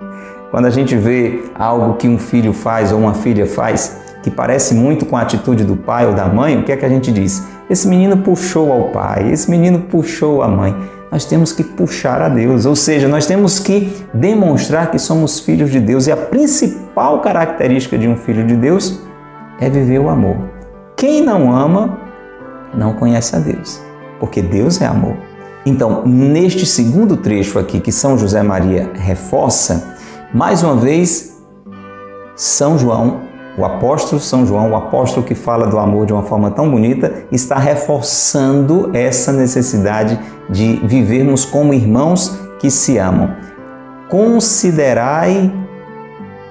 Quando 0.50 0.66
a 0.66 0.70
gente 0.70 0.96
vê 0.96 1.44
algo 1.54 1.94
que 1.94 2.08
um 2.08 2.18
filho 2.18 2.52
faz 2.52 2.92
ou 2.92 2.98
uma 2.98 3.14
filha 3.14 3.46
faz 3.46 3.98
que 4.22 4.30
parece 4.30 4.74
muito 4.74 5.06
com 5.06 5.16
a 5.16 5.22
atitude 5.22 5.64
do 5.64 5.76
pai 5.76 6.06
ou 6.06 6.12
da 6.12 6.26
mãe, 6.26 6.58
o 6.58 6.64
que 6.64 6.72
é 6.72 6.76
que 6.76 6.84
a 6.84 6.88
gente 6.88 7.12
diz? 7.12 7.46
Esse 7.70 7.86
menino 7.88 8.18
puxou 8.18 8.72
ao 8.72 8.88
pai, 8.88 9.30
esse 9.30 9.50
menino 9.50 9.80
puxou 9.80 10.42
a 10.42 10.48
mãe. 10.48 10.76
Nós 11.10 11.24
temos 11.24 11.52
que 11.52 11.64
puxar 11.64 12.20
a 12.22 12.28
Deus, 12.28 12.66
ou 12.66 12.76
seja, 12.76 13.08
nós 13.08 13.26
temos 13.26 13.58
que 13.58 13.92
demonstrar 14.12 14.90
que 14.90 14.98
somos 14.98 15.40
filhos 15.40 15.70
de 15.70 15.80
Deus 15.80 16.06
e 16.06 16.12
a 16.12 16.16
principal 16.16 17.20
característica 17.20 17.98
de 17.98 18.06
um 18.06 18.16
filho 18.16 18.46
de 18.46 18.54
Deus 18.54 19.00
é 19.60 19.68
viver 19.68 19.98
o 19.98 20.08
amor. 20.08 20.36
Quem 20.96 21.22
não 21.22 21.52
ama 21.52 21.99
não 22.74 22.94
conhece 22.94 23.36
a 23.36 23.38
Deus, 23.38 23.80
porque 24.18 24.42
Deus 24.42 24.80
é 24.80 24.86
amor. 24.86 25.16
Então, 25.64 26.04
neste 26.06 26.64
segundo 26.64 27.16
trecho 27.16 27.58
aqui 27.58 27.80
que 27.80 27.92
São 27.92 28.16
José 28.16 28.42
Maria 28.42 28.90
reforça, 28.94 29.96
mais 30.32 30.62
uma 30.62 30.76
vez, 30.76 31.38
São 32.34 32.78
João 32.78 33.30
o 33.60 33.64
apóstolo 33.64 34.20
São 34.20 34.46
João, 34.46 34.70
o 34.70 34.76
apóstolo 34.76 35.26
que 35.26 35.34
fala 35.34 35.66
do 35.66 35.78
amor 35.78 36.06
de 36.06 36.12
uma 36.12 36.22
forma 36.22 36.50
tão 36.50 36.70
bonita, 36.70 37.24
está 37.30 37.58
reforçando 37.58 38.90
essa 38.94 39.32
necessidade 39.32 40.18
de 40.48 40.80
vivermos 40.84 41.44
como 41.44 41.74
irmãos 41.74 42.38
que 42.58 42.70
se 42.70 42.96
amam. 42.96 43.30
Considerai 44.08 45.52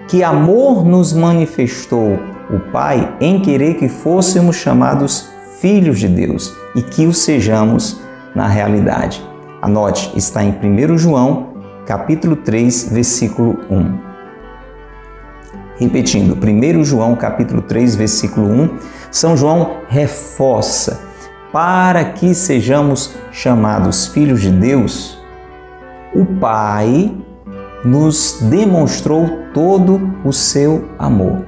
que 0.08 0.24
amor 0.24 0.86
nos 0.86 1.14
manifestou 1.14 2.20
o 2.50 2.60
Pai 2.72 3.16
em 3.20 3.40
querer 3.42 3.76
que 3.76 3.88
fôssemos 3.88 4.56
chamados 4.56 5.30
filhos 5.60 6.00
de 6.00 6.08
Deus 6.08 6.56
e 6.76 6.82
que 6.82 7.06
o 7.06 7.14
sejamos 7.14 8.02
na 8.34 8.48
realidade. 8.48 9.24
Anote, 9.62 10.12
está 10.16 10.44
em 10.44 10.52
1 10.52 10.98
João, 10.98 11.54
capítulo 11.86 12.36
3, 12.38 12.92
versículo 12.92 13.60
1. 13.70 14.00
Repetindo, 15.78 16.36
1 16.36 16.84
João 16.84 17.16
capítulo 17.16 17.62
3, 17.62 17.96
versículo 17.96 18.48
1, 18.48 18.78
São 19.12 19.36
João 19.36 19.78
reforça 19.88 21.02
para 21.52 22.06
que 22.06 22.34
sejamos 22.34 23.16
chamados 23.32 24.08
filhos 24.08 24.42
de 24.42 24.52
Deus, 24.52 25.18
o 26.14 26.26
Pai 26.26 27.12
nos 27.84 28.40
demonstrou 28.50 29.30
todo 29.54 30.16
o 30.24 30.32
seu 30.32 30.90
amor. 30.98 31.46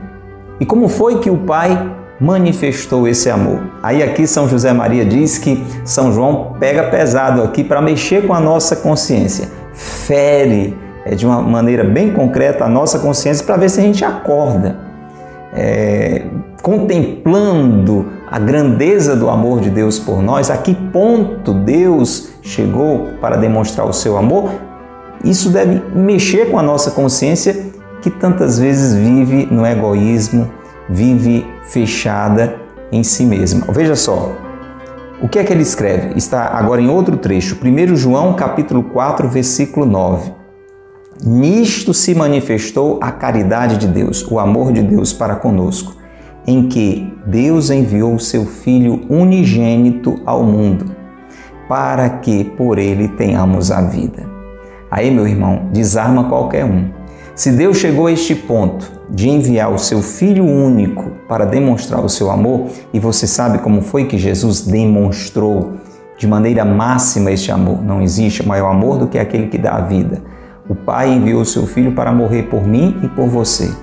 E 0.60 0.66
como 0.66 0.88
foi 0.88 1.20
que 1.20 1.30
o 1.30 1.38
Pai 1.38 2.01
manifestou 2.22 3.08
esse 3.08 3.30
amor? 3.30 3.60
Aí 3.82 4.04
aqui 4.04 4.28
São 4.28 4.48
José 4.48 4.72
Maria 4.72 5.04
diz 5.04 5.40
que 5.40 5.66
São 5.84 6.14
João 6.14 6.56
pega 6.60 6.84
pesado 6.84 7.42
aqui 7.42 7.64
para 7.64 7.82
mexer 7.82 8.28
com 8.28 8.34
a 8.34 8.40
nossa 8.40 8.76
consciência, 8.76 9.50
fere 9.74 10.78
é, 11.04 11.16
de 11.16 11.26
uma 11.26 11.42
maneira 11.42 11.84
bem 11.84 12.14
concreta 12.14 12.66
a 12.66 12.70
nossa 12.70 13.00
consciência 13.00 13.44
para 13.44 13.58
ver 13.58 13.70
se 13.70 13.80
a 13.80 13.84
gente 13.84 14.06
acorda, 14.06 14.78
é, 15.54 16.26
contemplando 16.62 18.06
a 18.30 18.38
grandeza 18.38 19.16
do 19.16 19.30
amor 19.30 19.60
de 19.60 19.70
Deus 19.70 20.00
por 20.00 20.22
nós, 20.22 20.52
a 20.52 20.58
que 20.58 20.74
ponto 20.76 21.54
Deus 21.54 22.30
chegou 22.42 23.10
para 23.20 23.36
demonstrar 23.36 23.88
o 23.88 23.92
seu 23.92 24.16
amor. 24.16 24.52
Isso 25.24 25.50
deve 25.50 25.82
mexer 25.94 26.50
com 26.50 26.58
a 26.58 26.64
nossa 26.64 26.92
consciência 26.92 27.72
que 28.02 28.10
tantas 28.10 28.58
vezes 28.58 28.94
vive 28.94 29.48
no 29.52 29.66
egoísmo, 29.66 30.50
vive 30.92 31.46
fechada 31.64 32.56
em 32.92 33.04
si 33.04 33.26
mesma. 33.26 33.66
Veja 33.72 33.96
só, 33.96 34.36
o 35.22 35.28
que 35.28 35.40
é 35.40 35.44
que 35.44 35.54
ele 35.54 35.62
escreve? 35.62 36.18
Está 36.18 36.48
agora 36.48 36.82
em 36.82 36.90
outro 36.90 37.16
trecho, 37.16 37.58
1 37.64 37.96
João 37.96 38.34
capítulo 38.34 38.84
4, 38.84 39.30
versículo 39.30 39.86
9. 39.86 40.32
Nisto 41.24 41.94
se 41.94 42.14
manifestou 42.14 43.00
a 43.02 43.12
caridade 43.12 43.78
de 43.78 43.88
Deus, 43.88 44.26
o 44.30 44.40
amor 44.40 44.74
de 44.74 44.82
Deus 44.82 45.14
para 45.14 45.36
conosco, 45.36 45.96
em 46.46 46.68
que 46.68 47.14
Deus 47.26 47.70
enviou 47.70 48.16
o 48.16 48.20
seu 48.20 48.46
Filho 48.46 49.02
unigênito 49.10 50.20
ao 50.26 50.44
mundo, 50.44 50.96
para 51.70 52.10
que 52.10 52.44
por 52.44 52.78
ele 52.80 53.08
tenhamos 53.08 53.72
a 53.72 53.82
vida. 53.82 54.30
Aí, 54.90 55.10
meu 55.10 55.28
irmão, 55.28 55.70
desarma 55.72 56.26
qualquer 56.26 56.66
um. 56.66 57.01
Se 57.42 57.52
Deus 57.52 57.78
chegou 57.78 58.06
a 58.06 58.12
este 58.12 58.36
ponto 58.36 58.92
de 59.10 59.28
enviar 59.28 59.74
o 59.74 59.80
seu 59.80 60.00
Filho 60.04 60.46
único 60.46 61.10
para 61.28 61.44
demonstrar 61.44 62.00
o 62.00 62.08
seu 62.08 62.30
amor, 62.30 62.68
e 62.94 63.00
você 63.00 63.26
sabe 63.26 63.58
como 63.58 63.82
foi 63.82 64.06
que 64.06 64.16
Jesus 64.16 64.62
demonstrou 64.62 65.72
de 66.20 66.28
maneira 66.28 66.64
máxima 66.64 67.32
este 67.32 67.52
amor, 67.52 67.84
não 67.84 68.00
existe 68.00 68.48
maior 68.48 68.70
amor 68.70 69.00
do 69.00 69.08
que 69.08 69.18
aquele 69.18 69.48
que 69.48 69.58
dá 69.58 69.72
a 69.72 69.82
vida 69.82 70.22
o 70.70 70.76
Pai 70.76 71.12
enviou 71.12 71.44
seu 71.44 71.66
Filho 71.66 71.94
para 71.94 72.12
morrer 72.12 72.44
por 72.44 72.64
mim 72.64 73.00
e 73.02 73.08
por 73.08 73.28
você. 73.28 73.74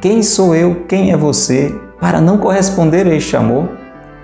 Quem 0.00 0.22
sou 0.22 0.54
eu, 0.54 0.84
quem 0.86 1.10
é 1.10 1.16
você, 1.16 1.74
para 2.00 2.20
não 2.20 2.38
corresponder 2.38 3.04
a 3.04 3.16
este 3.16 3.36
amor? 3.36 3.68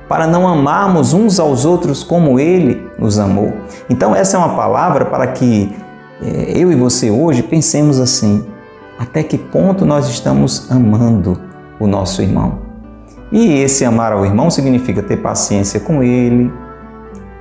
Para 0.08 0.24
não 0.24 0.46
amarmos 0.46 1.12
uns 1.12 1.40
aos 1.40 1.64
outros 1.64 2.04
como 2.04 2.38
Ele 2.38 2.88
nos 2.96 3.18
amou? 3.18 3.52
Então, 3.90 4.14
essa 4.14 4.36
é 4.36 4.38
uma 4.38 4.54
palavra 4.54 5.04
para 5.04 5.26
que 5.26 5.74
eu 6.22 6.72
e 6.72 6.74
você 6.74 7.10
hoje 7.10 7.42
pensemos 7.42 8.00
assim: 8.00 8.44
até 8.98 9.22
que 9.22 9.36
ponto 9.36 9.84
nós 9.84 10.08
estamos 10.08 10.70
amando 10.70 11.40
o 11.78 11.86
nosso 11.86 12.22
irmão? 12.22 12.58
E 13.30 13.60
esse 13.60 13.84
amar 13.84 14.12
ao 14.12 14.24
irmão 14.24 14.50
significa 14.50 15.02
ter 15.02 15.16
paciência 15.16 15.80
com 15.80 16.02
ele, 16.02 16.50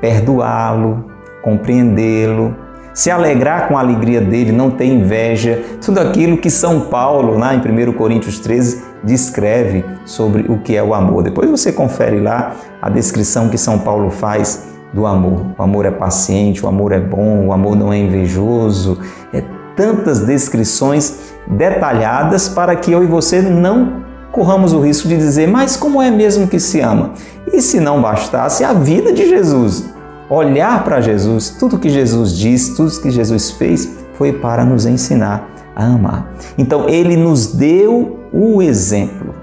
perdoá-lo, 0.01 1.05
compreendê-lo, 1.43 2.55
se 2.93 3.11
alegrar 3.11 3.67
com 3.67 3.77
a 3.77 3.81
alegria 3.81 4.19
dele, 4.19 4.51
não 4.51 4.71
ter 4.71 4.85
inveja, 4.85 5.61
tudo 5.83 5.99
aquilo 5.99 6.38
que 6.38 6.49
São 6.49 6.81
Paulo, 6.81 7.38
lá 7.38 7.53
em 7.53 7.59
1 7.59 7.93
Coríntios 7.93 8.39
13, 8.39 8.83
descreve 9.03 9.85
sobre 10.05 10.51
o 10.51 10.59
que 10.59 10.75
é 10.75 10.81
o 10.81 10.93
amor. 10.93 11.21
Depois 11.21 11.49
você 11.49 11.71
confere 11.71 12.19
lá 12.19 12.55
a 12.81 12.89
descrição 12.89 13.49
que 13.49 13.57
São 13.57 13.77
Paulo 13.77 14.09
faz 14.09 14.74
do 14.95 15.05
amor. 15.05 15.47
O 15.58 15.62
amor 15.62 15.86
é 15.86 15.91
paciente, 15.91 16.65
o 16.65 16.69
amor 16.69 16.93
é 16.93 16.99
bom, 16.99 17.47
o 17.47 17.53
amor 17.53 17.75
não 17.75 17.91
é 17.91 17.97
invejoso. 17.97 18.97
É 19.34 19.43
tantas 19.75 20.21
descrições 20.21 21.34
detalhadas 21.45 22.47
para 22.47 22.75
que 22.77 22.93
eu 22.93 23.03
e 23.03 23.05
você 23.05 23.41
não 23.41 24.05
corramos 24.31 24.71
o 24.71 24.79
risco 24.79 25.08
de 25.08 25.17
dizer, 25.17 25.47
mas 25.47 25.75
como 25.75 26.01
é 26.01 26.10
mesmo 26.10 26.47
que 26.47 26.60
se 26.60 26.79
ama? 26.79 27.12
E 27.51 27.62
se 27.62 27.79
não 27.79 28.01
bastasse 28.01 28.63
a 28.63 28.73
vida 28.73 29.12
de 29.12 29.27
Jesus, 29.29 29.89
olhar 30.29 30.84
para 30.84 31.01
Jesus, 31.01 31.49
tudo 31.60 31.77
que 31.77 31.89
Jesus 31.89 32.36
disse, 32.36 32.75
tudo 32.75 33.01
que 33.01 33.12
Jesus 33.12 33.51
fez 33.51 33.97
foi 34.13 34.31
para 34.31 34.63
nos 34.63 34.86
ensinar 34.86 35.49
a 35.75 35.86
amar. 35.86 36.31
Então 36.58 36.88
ele 36.88 37.17
nos 37.17 37.47
deu 37.47 38.19
o 38.31 38.62
exemplo. 38.62 39.36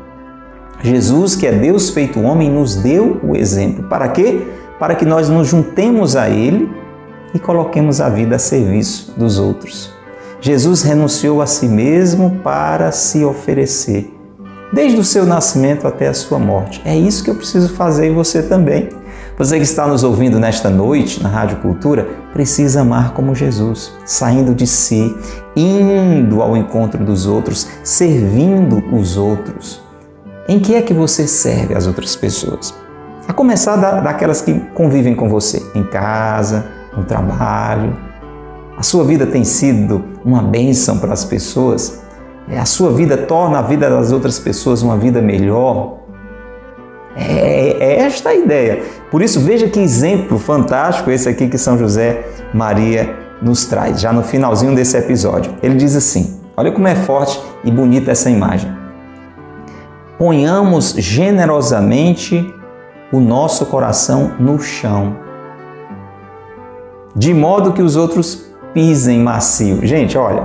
Jesus, 0.83 1.37
que 1.37 1.47
é 1.47 1.53
Deus 1.53 1.91
feito 1.91 2.21
homem, 2.21 2.51
nos 2.51 2.77
deu 2.77 3.21
o 3.23 3.37
exemplo. 3.37 3.85
Para 3.85 4.09
quê? 4.09 4.43
Para 4.83 4.97
que 4.97 5.05
nós 5.05 5.29
nos 5.29 5.47
juntemos 5.47 6.17
a 6.17 6.29
ele 6.29 6.69
e 7.33 7.39
coloquemos 7.39 8.01
a 8.01 8.09
vida 8.09 8.35
a 8.35 8.39
serviço 8.41 9.15
dos 9.17 9.39
outros. 9.39 9.93
Jesus 10.41 10.83
renunciou 10.83 11.41
a 11.41 11.47
si 11.47 11.69
mesmo 11.69 12.41
para 12.43 12.91
se 12.91 13.25
oferecer, 13.25 14.13
desde 14.73 14.99
o 14.99 15.05
seu 15.05 15.25
nascimento 15.25 15.87
até 15.87 16.09
a 16.09 16.15
sua 16.15 16.41
morte. 16.41 16.83
É 16.85 16.97
isso 16.97 17.23
que 17.23 17.31
eu 17.31 17.37
preciso 17.37 17.69
fazer 17.69 18.09
e 18.09 18.13
você 18.13 18.43
também. 18.43 18.89
Você 19.39 19.57
que 19.57 19.63
está 19.63 19.87
nos 19.87 20.03
ouvindo 20.03 20.41
nesta 20.41 20.69
noite 20.69 21.23
na 21.23 21.29
Rádio 21.29 21.59
Cultura 21.59 22.09
precisa 22.33 22.81
amar 22.81 23.15
como 23.15 23.37
Jesus, 23.37 23.93
saindo 24.05 24.53
de 24.53 24.67
si, 24.67 25.17
indo 25.55 26.43
ao 26.43 26.57
encontro 26.57 27.05
dos 27.05 27.25
outros, 27.25 27.69
servindo 27.85 28.83
os 28.93 29.17
outros. 29.17 29.81
Em 30.49 30.59
que 30.59 30.75
é 30.75 30.83
que 30.83 30.93
você 30.93 31.29
serve 31.29 31.73
as 31.73 31.87
outras 31.87 32.17
pessoas? 32.17 32.82
A 33.27 33.33
começar 33.33 33.77
da, 33.77 34.01
daquelas 34.01 34.43
que 34.43 34.59
convivem 34.75 35.15
com 35.15 35.29
você, 35.29 35.63
em 35.75 35.85
casa, 35.85 36.67
no 36.97 37.05
trabalho. 37.05 37.97
A 38.77 38.83
sua 38.83 39.05
vida 39.05 39.27
tem 39.27 39.45
sido 39.45 40.05
uma 40.25 40.43
bênção 40.43 40.99
para 40.99 41.13
as 41.13 41.25
pessoas? 41.25 42.03
É, 42.49 42.59
a 42.59 42.65
sua 42.65 42.91
vida 42.91 43.17
torna 43.17 43.61
a 43.61 43.63
vida 43.63 43.89
das 43.89 44.11
outras 44.11 44.41
pessoas 44.41 44.83
uma 44.83 44.97
vida 44.97 45.23
melhor? 45.23 45.99
É, 47.17 47.77
é 47.79 47.99
esta 48.01 48.31
a 48.31 48.35
ideia. 48.35 48.83
Por 49.11 49.23
isso, 49.23 49.39
veja 49.39 49.69
que 49.69 49.79
exemplo 49.79 50.39
fantástico 50.39 51.11
esse 51.11 51.29
aqui 51.29 51.49
que 51.49 51.59
São 51.59 51.79
José 51.79 52.25
Maria 52.53 53.15
nos 53.41 53.67
traz, 53.67 54.01
já 54.01 54.13
no 54.13 54.23
finalzinho 54.23 54.75
desse 54.75 54.97
episódio. 54.97 55.53
Ele 55.63 55.77
diz 55.77 55.95
assim: 55.95 56.41
olha 56.57 56.73
como 56.73 56.89
é 56.89 56.97
forte 56.97 57.41
e 57.63 57.71
bonita 57.71 58.11
essa 58.11 58.31
imagem. 58.31 58.73
Ponhamos 60.19 60.95
generosamente 60.99 62.53
o 63.13 63.21
nosso 63.21 63.67
coração 63.67 64.33
no 64.41 64.59
chão, 64.59 65.17
de 67.15 67.35
modo 67.35 67.73
que 67.73 67.83
os 67.83 67.95
outros 67.95 68.47
pisem 68.73 69.21
macio. 69.21 69.85
Gente, 69.87 70.17
olha, 70.17 70.45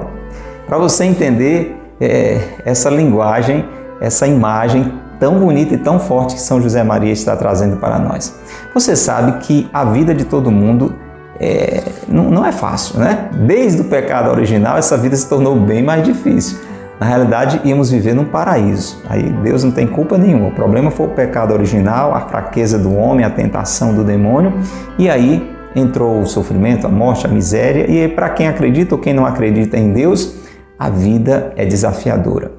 para 0.67 0.77
você 0.77 1.05
entender 1.05 1.81
é, 1.99 2.41
essa 2.65 2.89
linguagem, 2.89 3.65
essa 4.01 4.27
imagem 4.27 4.93
tão 5.19 5.39
bonita 5.39 5.75
e 5.75 5.77
tão 5.77 5.99
forte 5.99 6.35
que 6.35 6.41
São 6.41 6.61
José 6.61 6.83
Maria 6.83 7.13
está 7.13 7.35
trazendo 7.35 7.77
para 7.77 7.97
nós. 7.97 8.37
Você 8.73 8.95
sabe 8.95 9.39
que 9.39 9.69
a 9.73 9.85
vida 9.85 10.13
de 10.13 10.25
todo 10.25 10.51
mundo 10.51 10.93
é, 11.39 11.83
não, 12.07 12.25
não 12.29 12.45
é 12.45 12.51
fácil, 12.51 12.99
né? 12.99 13.29
Desde 13.45 13.81
o 13.81 13.85
pecado 13.85 14.29
original, 14.29 14.77
essa 14.77 14.97
vida 14.97 15.15
se 15.15 15.27
tornou 15.27 15.55
bem 15.55 15.83
mais 15.83 16.03
difícil. 16.03 16.57
Na 16.99 17.05
realidade, 17.05 17.61
íamos 17.63 17.91
viver 17.91 18.13
num 18.13 18.25
paraíso. 18.25 19.01
Aí 19.07 19.23
Deus 19.43 19.63
não 19.63 19.71
tem 19.71 19.85
culpa 19.85 20.17
nenhuma. 20.17 20.47
O 20.47 20.51
problema 20.51 20.89
foi 20.89 21.05
o 21.05 21.09
pecado 21.09 21.53
original, 21.53 22.13
a 22.13 22.21
fraqueza 22.21 22.79
do 22.79 22.95
homem, 22.95 23.23
a 23.23 23.29
tentação 23.29 23.93
do 23.93 24.03
demônio. 24.03 24.53
E 24.97 25.09
aí 25.09 25.47
entrou 25.75 26.21
o 26.21 26.25
sofrimento, 26.25 26.87
a 26.87 26.89
morte, 26.89 27.27
a 27.27 27.29
miséria. 27.29 27.89
E 27.89 28.07
para 28.07 28.29
quem 28.29 28.47
acredita 28.47 28.95
ou 28.95 29.01
quem 29.01 29.13
não 29.13 29.25
acredita 29.25 29.77
em 29.77 29.93
Deus, 29.93 30.37
a 30.77 30.89
vida 30.89 31.53
é 31.55 31.65
desafiadora. 31.65 32.56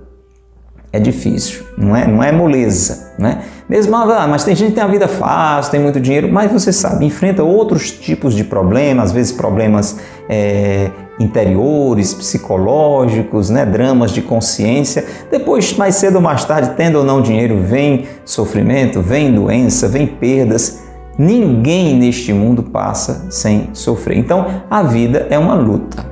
É 0.92 0.98
difícil, 0.98 1.64
não 1.76 1.94
é, 1.94 2.06
não 2.06 2.22
é 2.22 2.32
moleza, 2.32 3.12
né? 3.18 3.42
Mesmo, 3.68 3.94
ah, 3.94 4.26
mas 4.26 4.44
tem 4.44 4.56
gente 4.56 4.70
que 4.70 4.74
tem 4.76 4.84
a 4.84 4.86
vida 4.86 5.06
fácil, 5.06 5.70
tem 5.70 5.80
muito 5.80 6.00
dinheiro, 6.00 6.32
mas 6.32 6.50
você 6.50 6.72
sabe, 6.72 7.04
enfrenta 7.04 7.42
outros 7.42 7.90
tipos 7.90 8.32
de 8.32 8.42
problemas, 8.42 9.06
às 9.06 9.12
vezes 9.12 9.32
problemas 9.32 9.98
é, 10.26 10.90
interiores, 11.20 12.14
psicológicos, 12.14 13.50
né? 13.50 13.66
dramas 13.66 14.12
de 14.12 14.22
consciência. 14.22 15.04
Depois, 15.30 15.76
mais 15.76 15.96
cedo 15.96 16.16
ou 16.16 16.22
mais 16.22 16.46
tarde, 16.46 16.72
tendo 16.76 16.96
ou 16.98 17.04
não 17.04 17.20
dinheiro, 17.20 17.60
vem 17.60 18.06
sofrimento, 18.24 19.02
vem 19.02 19.34
doença, 19.34 19.86
vem 19.86 20.06
perdas. 20.06 20.84
Ninguém 21.18 21.94
neste 21.96 22.32
mundo 22.32 22.62
passa 22.62 23.26
sem 23.30 23.68
sofrer. 23.74 24.16
Então, 24.16 24.62
a 24.70 24.82
vida 24.82 25.26
é 25.28 25.38
uma 25.38 25.54
luta, 25.54 26.06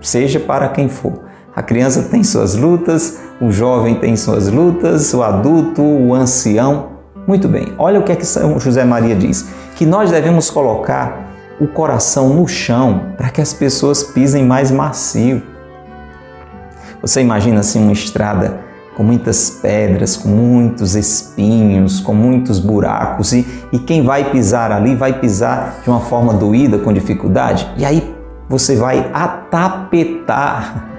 seja 0.00 0.40
para 0.40 0.70
quem 0.70 0.88
for. 0.88 1.24
A 1.54 1.62
criança 1.62 2.02
tem 2.02 2.24
suas 2.24 2.54
lutas, 2.54 3.18
o 3.40 3.50
jovem 3.50 3.96
tem 3.96 4.16
suas 4.16 4.48
lutas, 4.48 5.12
o 5.12 5.22
adulto, 5.22 5.82
o 5.82 6.14
ancião. 6.14 6.96
Muito 7.26 7.48
bem, 7.48 7.72
olha 7.78 8.00
o 8.00 8.02
que 8.02 8.12
é 8.12 8.16
que 8.16 8.24
São 8.24 8.58
José 8.58 8.84
Maria 8.84 9.14
diz: 9.14 9.46
que 9.74 9.84
nós 9.84 10.10
devemos 10.10 10.50
colocar 10.50 11.26
o 11.60 11.66
coração 11.66 12.30
no 12.30 12.46
chão 12.46 13.12
para 13.16 13.30
que 13.30 13.40
as 13.40 13.52
pessoas 13.52 14.02
pisem 14.02 14.44
mais 14.44 14.70
macio. 14.70 15.42
Você 17.00 17.20
imagina 17.20 17.60
assim 17.60 17.82
uma 17.82 17.92
estrada 17.92 18.60
com 18.96 19.02
muitas 19.02 19.50
pedras, 19.50 20.16
com 20.16 20.28
muitos 20.28 20.94
espinhos, 20.94 22.00
com 22.00 22.14
muitos 22.14 22.58
buracos 22.58 23.32
e, 23.32 23.46
e 23.70 23.78
quem 23.78 24.02
vai 24.02 24.30
pisar 24.30 24.72
ali 24.72 24.94
vai 24.94 25.20
pisar 25.20 25.80
de 25.82 25.90
uma 25.90 26.00
forma 26.00 26.32
doída, 26.32 26.78
com 26.78 26.92
dificuldade, 26.92 27.70
e 27.76 27.84
aí 27.84 28.14
você 28.48 28.76
vai 28.76 29.10
atapetar 29.12 30.95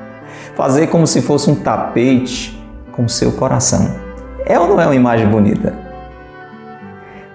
fazer 0.58 0.88
como 0.88 1.06
se 1.06 1.22
fosse 1.22 1.52
um 1.52 1.56
tapete 1.56 2.60
com 2.92 3.08
seu 3.08 3.32
coração. 3.32 3.96
É 4.44 4.60
ou 4.60 4.68
não 4.68 4.82
é 4.82 4.88
uma 4.88 4.96
imagem 4.96 5.28
bonita? 5.28 5.72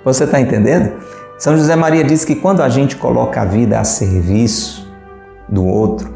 Você 0.04 0.24
está 0.24 0.40
entendendo? 0.40 0.94
São 1.38 1.56
José 1.56 1.76
Maria 1.76 2.02
diz 2.02 2.24
que 2.24 2.34
quando 2.34 2.62
a 2.62 2.68
gente 2.68 2.96
coloca 2.96 3.40
a 3.40 3.44
vida 3.44 3.78
a 3.78 3.84
serviço 3.84 4.92
do 5.48 5.64
outro, 5.64 6.12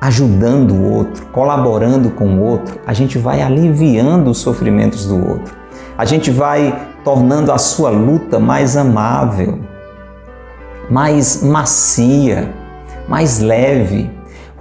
ajudando 0.00 0.72
o 0.72 0.90
outro, 0.90 1.26
colaborando 1.26 2.10
com 2.10 2.24
o 2.24 2.40
outro, 2.42 2.80
a 2.86 2.94
gente 2.94 3.18
vai 3.18 3.42
aliviando 3.42 4.30
os 4.30 4.38
sofrimentos 4.38 5.06
do 5.06 5.16
outro. 5.16 5.54
A 5.98 6.06
gente 6.06 6.30
vai 6.30 6.88
tornando 7.04 7.52
a 7.52 7.58
sua 7.58 7.90
luta 7.90 8.38
mais 8.38 8.74
amável, 8.74 9.58
mais 10.88 11.42
macia, 11.42 12.50
mais 13.06 13.38
leve 13.38 14.10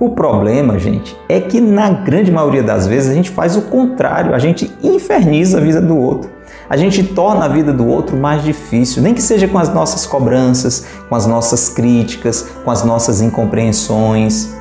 o 0.02 0.10
problema, 0.10 0.80
gente, 0.80 1.16
é 1.30 1.40
que 1.40 1.62
na 1.62 1.92
grande 1.92 2.32
maioria 2.32 2.64
das 2.64 2.88
vezes 2.88 3.12
a 3.12 3.14
gente 3.14 3.30
faz 3.30 3.56
o 3.56 3.62
contrário, 3.62 4.34
a 4.34 4.40
gente 4.40 4.76
inferniza 4.82 5.60
a 5.60 5.62
vida 5.62 5.80
do 5.80 5.96
outro. 5.96 6.28
A 6.68 6.76
gente 6.76 7.04
torna 7.04 7.46
a 7.46 7.48
vida 7.48 7.72
do 7.72 7.86
outro 7.86 8.18
mais 8.18 8.44
difícil, 8.44 9.04
nem 9.04 9.14
que 9.14 9.22
seja 9.22 9.48
com 9.48 9.60
as 9.60 9.72
nossas 9.72 10.08
cobranças, 10.08 10.88
com 11.08 11.14
as 11.14 11.28
nossas 11.28 11.70
críticas, 11.70 12.50
com 12.64 12.72
as 12.72 12.84
nossas 12.84 13.22
incompreensões, 13.22 14.52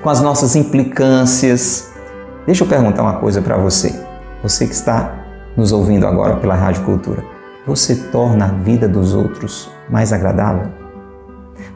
com 0.00 0.08
as 0.08 0.22
nossas 0.22 0.56
implicâncias. 0.56 1.90
Deixa 2.46 2.64
eu 2.64 2.68
perguntar 2.68 3.02
uma 3.02 3.18
coisa 3.18 3.42
para 3.42 3.58
você. 3.58 3.94
Você 4.42 4.66
que 4.66 4.72
está 4.72 5.12
nos 5.58 5.72
ouvindo 5.72 6.06
agora 6.06 6.36
pela 6.36 6.54
Rádio 6.54 6.84
Cultura, 6.84 7.22
você 7.66 7.94
torna 7.94 8.46
a 8.46 8.48
vida 8.48 8.88
dos 8.88 9.12
outros 9.12 9.70
mais 9.90 10.10
agradável? 10.10 10.79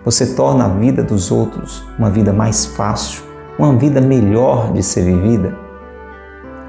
Você 0.05 0.35
torna 0.35 0.67
a 0.67 0.69
vida 0.69 1.03
dos 1.03 1.31
outros 1.31 1.83
uma 1.99 2.11
vida 2.11 2.31
mais 2.31 2.67
fácil, 2.67 3.23
uma 3.59 3.75
vida 3.75 4.03
melhor 4.03 4.71
de 4.71 4.83
ser 4.83 5.03
vivida. 5.03 5.57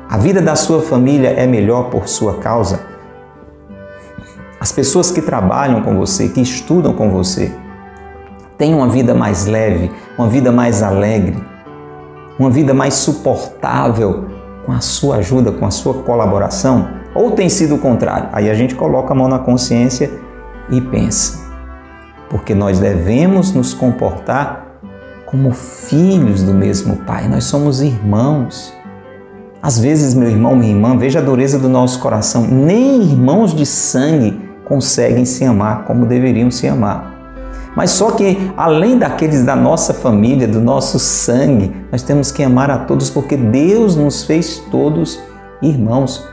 A 0.10 0.18
vida 0.18 0.42
da 0.42 0.56
sua 0.56 0.82
família 0.82 1.32
é 1.32 1.46
melhor 1.46 1.90
por 1.90 2.08
sua 2.08 2.36
causa. 2.36 2.80
As 4.58 4.72
pessoas 4.72 5.12
que 5.12 5.22
trabalham 5.22 5.82
com 5.82 5.98
você, 5.98 6.30
que 6.30 6.40
estudam 6.40 6.94
com 6.94 7.10
você, 7.12 7.54
têm 8.58 8.74
uma 8.74 8.88
vida 8.88 9.14
mais 9.14 9.46
leve, 9.46 9.92
uma 10.18 10.30
vida 10.30 10.50
mais 10.50 10.82
alegre, 10.82 11.38
uma 12.40 12.50
vida 12.50 12.74
mais 12.74 12.94
suportável 12.94 14.30
com 14.66 14.72
a 14.72 14.80
sua 14.80 15.18
ajuda, 15.18 15.52
com 15.52 15.66
a 15.66 15.72
sua 15.72 15.96
colaboração? 16.04 16.88
Ou 17.14 17.32
tem 17.32 17.50
sido 17.50 17.76
o 17.76 17.80
contrário? 17.80 18.30
Aí 18.32 18.50
a 18.50 18.54
gente 18.54 18.76
coloca 18.76 19.12
a 19.12 19.16
mão 19.16 19.28
na 19.28 19.40
consciência 19.40 20.10
e 20.70 20.80
pensa 20.80 21.45
porque 22.30 22.54
nós 22.56 22.80
devemos 22.80 23.54
nos 23.54 23.74
comportar 23.74 24.80
como 25.26 25.52
filhos 25.52 26.44
do 26.44 26.54
mesmo 26.54 26.98
Pai. 26.98 27.28
Nós 27.28 27.46
somos 27.46 27.82
irmãos. 27.82 28.74
Às 29.62 29.80
vezes, 29.80 30.14
meu 30.14 30.30
irmão, 30.30 30.56
minha 30.56 30.72
irmã, 30.72 30.98
veja 30.98 31.20
a 31.20 31.22
dureza 31.22 31.58
do 31.58 31.68
nosso 31.68 32.00
coração. 32.00 32.48
Nem 32.48 33.02
irmãos 33.02 33.54
de 33.54 33.66
sangue 33.66 34.40
conseguem 34.64 35.26
se 35.26 35.44
amar 35.44 35.86
como 35.86 36.06
deveriam 36.06 36.52
se 36.52 36.68
amar. 36.68 37.14
Mas 37.76 37.92
só 37.92 38.12
que, 38.12 38.52
além 38.56 38.98
daqueles 38.98 39.44
da 39.44 39.56
nossa 39.56 39.94
família, 39.94 40.48
do 40.48 40.62
nosso 40.62 40.98
sangue, 40.98 41.76
nós 41.92 42.02
temos 42.02 42.32
que 42.32 42.42
amar 42.42 42.72
a 42.72 42.78
todos 42.80 43.10
porque 43.10 43.36
Deus 43.36 43.96
nos 43.96 44.24
fez 44.24 44.60
todos 44.72 45.20
irmãos. 45.62 46.26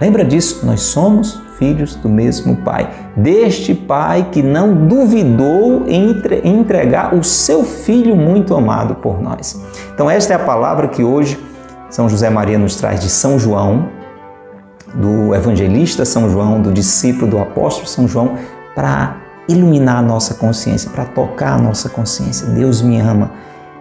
Lembra 0.00 0.24
disso? 0.24 0.66
Nós 0.66 0.82
somos 0.82 1.40
filhos 1.58 1.94
do 1.96 2.08
mesmo 2.08 2.56
Pai. 2.56 2.88
Deste 3.16 3.74
Pai 3.74 4.28
que 4.30 4.42
não 4.42 4.86
duvidou 4.86 5.84
em 5.86 6.14
entregar 6.44 7.14
o 7.14 7.22
seu 7.22 7.64
Filho 7.64 8.16
muito 8.16 8.54
amado 8.54 8.94
por 8.96 9.20
nós. 9.20 9.60
Então, 9.92 10.10
esta 10.10 10.32
é 10.32 10.36
a 10.36 10.40
palavra 10.40 10.88
que 10.88 11.02
hoje 11.02 11.38
São 11.90 12.08
José 12.08 12.30
Maria 12.30 12.58
nos 12.58 12.76
traz 12.76 13.00
de 13.00 13.08
São 13.08 13.38
João, 13.38 13.88
do 14.94 15.34
evangelista 15.34 16.04
São 16.04 16.30
João, 16.30 16.62
do 16.62 16.72
discípulo 16.72 17.30
do 17.30 17.38
apóstolo 17.38 17.88
São 17.88 18.08
João, 18.08 18.36
para 18.74 19.16
iluminar 19.48 19.98
a 19.98 20.02
nossa 20.02 20.34
consciência, 20.34 20.90
para 20.90 21.04
tocar 21.04 21.54
a 21.54 21.58
nossa 21.58 21.88
consciência. 21.88 22.46
Deus 22.48 22.80
me 22.82 23.00
ama. 23.00 23.30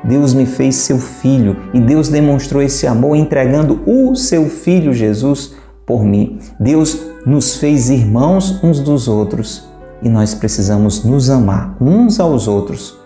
Deus 0.04 0.34
me 0.34 0.46
fez 0.46 0.76
seu 0.76 1.00
filho 1.00 1.58
e 1.74 1.80
Deus 1.80 2.08
demonstrou 2.08 2.62
esse 2.62 2.86
amor 2.86 3.16
entregando 3.16 3.82
o 3.86 4.16
seu 4.16 4.48
filho 4.48 4.94
Jesus 4.94 5.57
por 5.88 6.04
mim. 6.04 6.38
Deus 6.60 7.02
nos 7.26 7.56
fez 7.56 7.90
irmãos 7.90 8.64
uns 8.64 8.80
dos 8.82 9.08
outros 9.08 9.68
e 10.04 10.10
nós 10.10 10.36
precisamos 10.36 11.04
nos 11.04 11.30
amar 11.30 11.76
uns 11.82 12.20
aos 12.20 12.48
outros 12.48 13.00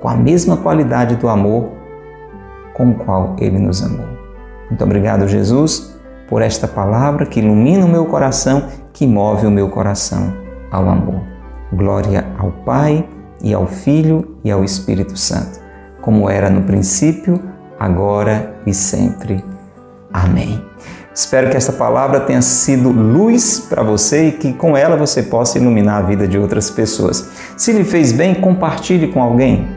com 0.00 0.08
a 0.08 0.14
mesma 0.14 0.58
qualidade 0.58 1.16
do 1.16 1.28
amor 1.28 1.70
com 2.74 2.90
o 2.90 2.94
qual 2.94 3.34
Ele 3.38 3.58
nos 3.58 3.82
amou. 3.82 4.06
Muito 4.68 4.84
obrigado, 4.84 5.26
Jesus, 5.26 5.96
por 6.28 6.42
esta 6.42 6.68
palavra 6.68 7.24
que 7.24 7.40
ilumina 7.40 7.86
o 7.86 7.88
meu 7.88 8.04
coração, 8.04 8.64
que 8.92 9.06
move 9.06 9.46
o 9.46 9.50
meu 9.50 9.70
coração 9.70 10.34
ao 10.70 10.88
amor. 10.88 11.22
Glória 11.72 12.26
ao 12.38 12.50
Pai 12.50 13.08
e 13.42 13.54
ao 13.54 13.66
Filho 13.66 14.36
e 14.44 14.50
ao 14.50 14.62
Espírito 14.62 15.16
Santo, 15.16 15.60
como 16.02 16.28
era 16.28 16.50
no 16.50 16.62
princípio, 16.62 17.40
agora 17.78 18.54
e 18.66 18.74
sempre. 18.74 19.42
Amém. 20.12 20.73
Espero 21.14 21.48
que 21.48 21.56
esta 21.56 21.72
palavra 21.72 22.18
tenha 22.18 22.42
sido 22.42 22.90
luz 22.90 23.60
para 23.60 23.84
você 23.84 24.26
e 24.28 24.32
que 24.32 24.52
com 24.52 24.76
ela 24.76 24.96
você 24.96 25.22
possa 25.22 25.58
iluminar 25.58 25.98
a 25.98 26.02
vida 26.02 26.26
de 26.26 26.36
outras 26.36 26.68
pessoas. 26.70 27.28
Se 27.56 27.72
lhe 27.72 27.84
fez 27.84 28.10
bem, 28.10 28.34
compartilhe 28.34 29.12
com 29.12 29.22
alguém. 29.22 29.68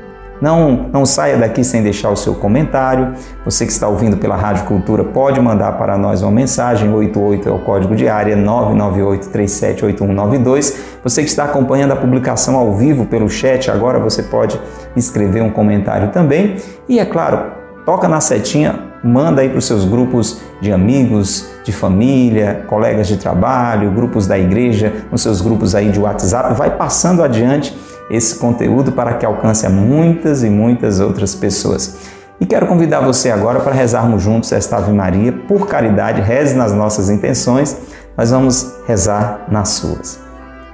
Não, 0.41 0.89
não 0.91 1.05
saia 1.05 1.37
daqui 1.37 1.63
sem 1.63 1.83
deixar 1.83 2.09
o 2.09 2.15
seu 2.15 2.33
comentário. 2.33 3.13
Você 3.45 3.67
que 3.67 3.71
está 3.71 3.87
ouvindo 3.87 4.17
pela 4.17 4.35
Rádio 4.35 4.65
Cultura 4.65 5.03
pode 5.03 5.39
mandar 5.39 5.73
para 5.73 5.95
nós 5.95 6.23
uma 6.23 6.31
mensagem. 6.31 6.91
88 6.91 7.47
é 7.47 7.51
o 7.51 7.59
código 7.59 7.95
de 7.95 8.09
área 8.09 8.35
998378192. 8.37 10.75
Você 11.03 11.21
que 11.21 11.29
está 11.29 11.43
acompanhando 11.43 11.91
a 11.91 11.95
publicação 11.95 12.55
ao 12.55 12.73
vivo 12.73 13.05
pelo 13.05 13.29
chat, 13.29 13.69
agora 13.69 13.99
você 13.99 14.23
pode 14.23 14.59
escrever 14.95 15.43
um 15.43 15.51
comentário 15.51 16.09
também. 16.09 16.55
E 16.89 16.99
é 16.99 17.05
claro, 17.05 17.51
toca 17.85 18.07
na 18.07 18.19
setinha 18.19 18.86
manda 19.03 19.41
aí 19.41 19.49
para 19.49 19.57
os 19.57 19.65
seus 19.65 19.85
grupos 19.85 20.41
de 20.61 20.71
amigos, 20.71 21.47
de 21.63 21.71
família, 21.71 22.63
colegas 22.67 23.07
de 23.07 23.17
trabalho, 23.17 23.91
grupos 23.91 24.27
da 24.27 24.37
igreja, 24.37 24.93
nos 25.11 25.21
seus 25.21 25.41
grupos 25.41 25.75
aí 25.75 25.89
de 25.89 25.99
WhatsApp, 25.99 26.53
vai 26.55 26.75
passando 26.75 27.23
adiante 27.23 27.77
esse 28.09 28.37
conteúdo 28.37 28.91
para 28.91 29.15
que 29.15 29.25
alcance 29.25 29.65
a 29.65 29.69
muitas 29.69 30.43
e 30.43 30.49
muitas 30.49 30.99
outras 30.99 31.35
pessoas. 31.35 31.97
E 32.39 32.45
quero 32.45 32.67
convidar 32.67 33.01
você 33.01 33.31
agora 33.31 33.59
para 33.59 33.73
rezarmos 33.73 34.21
juntos 34.21 34.51
esta 34.51 34.77
Ave 34.77 34.91
Maria, 34.91 35.31
por 35.31 35.67
caridade, 35.67 36.21
reze 36.21 36.55
nas 36.55 36.71
nossas 36.71 37.09
intenções, 37.09 37.77
nós 38.15 38.31
vamos 38.31 38.75
rezar 38.87 39.45
nas 39.49 39.69
suas. 39.69 40.19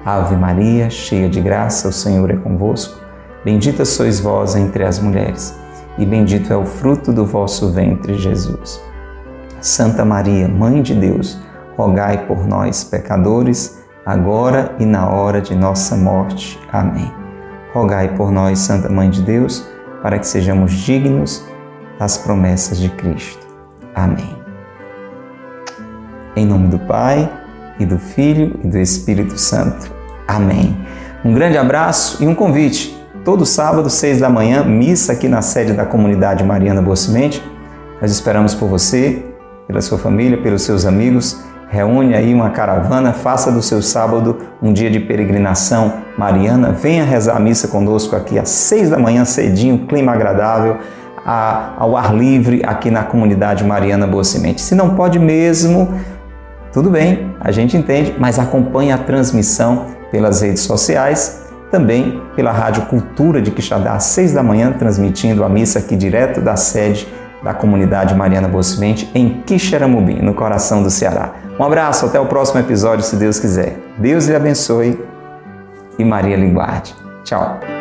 Ave 0.05 0.35
Maria, 0.35 0.89
cheia 0.89 1.29
de 1.29 1.39
graça, 1.39 1.87
o 1.87 1.93
Senhor 1.93 2.29
é 2.29 2.35
convosco. 2.35 2.99
Bendita 3.43 3.85
sois 3.85 4.19
vós 4.19 4.55
entre 4.55 4.83
as 4.83 4.99
mulheres 4.99 5.62
e 5.97 6.05
bendito 6.05 6.51
é 6.51 6.55
o 6.55 6.65
fruto 6.65 7.11
do 7.11 7.25
vosso 7.25 7.71
ventre, 7.71 8.15
Jesus. 8.15 8.81
Santa 9.61 10.03
Maria, 10.03 10.47
Mãe 10.47 10.81
de 10.81 10.93
Deus, 10.93 11.39
rogai 11.77 12.25
por 12.25 12.47
nós, 12.47 12.83
pecadores, 12.83 13.81
agora 14.05 14.75
e 14.79 14.85
na 14.85 15.09
hora 15.09 15.41
de 15.41 15.55
nossa 15.55 15.95
morte. 15.95 16.59
Amém. 16.71 17.11
Rogai 17.73 18.15
por 18.15 18.31
nós, 18.31 18.59
Santa 18.59 18.89
Mãe 18.89 19.09
de 19.09 19.21
Deus, 19.21 19.67
para 20.01 20.19
que 20.19 20.27
sejamos 20.27 20.71
dignos 20.71 21.45
das 21.97 22.17
promessas 22.17 22.77
de 22.77 22.89
Cristo. 22.89 23.47
Amém. 23.95 24.35
Em 26.35 26.45
nome 26.45 26.67
do 26.67 26.79
Pai, 26.79 27.29
e 27.79 27.85
do 27.85 27.97
Filho 27.97 28.59
e 28.63 28.67
do 28.67 28.77
Espírito 28.77 29.37
Santo. 29.37 29.91
Amém. 30.27 30.77
Um 31.23 31.33
grande 31.33 31.57
abraço 31.57 32.23
e 32.23 32.27
um 32.27 32.35
convite. 32.35 33.02
Todo 33.23 33.45
sábado, 33.45 33.89
seis 33.89 34.19
da 34.19 34.29
manhã, 34.29 34.65
missa 34.65 35.13
aqui 35.13 35.29
na 35.29 35.41
sede 35.41 35.71
da 35.71 35.85
comunidade 35.85 36.43
Mariana 36.43 36.81
Boa 36.81 36.97
Semente. 36.97 37.41
Nós 38.01 38.11
esperamos 38.11 38.53
por 38.53 38.67
você, 38.67 39.23
pela 39.65 39.79
sua 39.79 39.97
família, 39.97 40.37
pelos 40.41 40.63
seus 40.63 40.85
amigos. 40.85 41.41
Reúne 41.69 42.15
aí 42.15 42.33
uma 42.33 42.49
caravana, 42.49 43.13
faça 43.13 43.49
do 43.49 43.61
seu 43.61 43.81
sábado 43.81 44.39
um 44.61 44.73
dia 44.73 44.91
de 44.91 44.99
peregrinação 44.99 45.93
mariana. 46.17 46.73
Venha 46.73 47.05
rezar 47.05 47.37
a 47.37 47.39
missa 47.39 47.69
conosco 47.69 48.13
aqui 48.13 48.37
às 48.37 48.49
seis 48.49 48.89
da 48.89 48.99
manhã, 48.99 49.23
cedinho, 49.23 49.87
clima 49.87 50.11
agradável, 50.11 50.79
ao 51.25 51.95
ar 51.95 52.13
livre 52.13 52.61
aqui 52.65 52.91
na 52.91 53.03
comunidade 53.03 53.63
Mariana 53.63 54.05
Boa 54.05 54.25
Semente. 54.25 54.59
Se 54.59 54.75
não 54.75 54.95
pode 54.95 55.17
mesmo, 55.17 55.97
tudo 56.73 56.89
bem, 56.89 57.33
a 57.39 57.51
gente 57.51 57.77
entende, 57.77 58.13
mas 58.19 58.37
acompanhe 58.37 58.91
a 58.91 58.97
transmissão 58.97 59.85
pelas 60.11 60.41
redes 60.41 60.63
sociais, 60.63 61.42
também 61.73 62.21
pela 62.35 62.51
Rádio 62.51 62.85
Cultura 62.85 63.41
de 63.41 63.49
Quixadá, 63.49 63.93
às 63.93 64.03
seis 64.03 64.31
da 64.31 64.43
manhã, 64.43 64.71
transmitindo 64.71 65.43
a 65.43 65.49
missa 65.49 65.79
aqui 65.79 65.95
direto 65.95 66.39
da 66.39 66.55
sede 66.55 67.07
da 67.41 67.51
comunidade 67.51 68.13
Mariana 68.13 68.47
Bocimente 68.47 69.09
em 69.15 69.41
Quixeramobim, 69.41 70.21
no 70.21 70.35
coração 70.35 70.83
do 70.83 70.91
Ceará. 70.91 71.33
Um 71.59 71.63
abraço, 71.63 72.05
até 72.05 72.19
o 72.19 72.27
próximo 72.27 72.59
episódio, 72.59 73.03
se 73.03 73.15
Deus 73.15 73.39
quiser. 73.39 73.75
Deus 73.97 74.27
lhe 74.27 74.35
abençoe 74.35 75.03
e 75.97 76.05
Maria 76.05 76.37
lhe 76.37 76.49
guarde. 76.51 76.95
Tchau. 77.23 77.72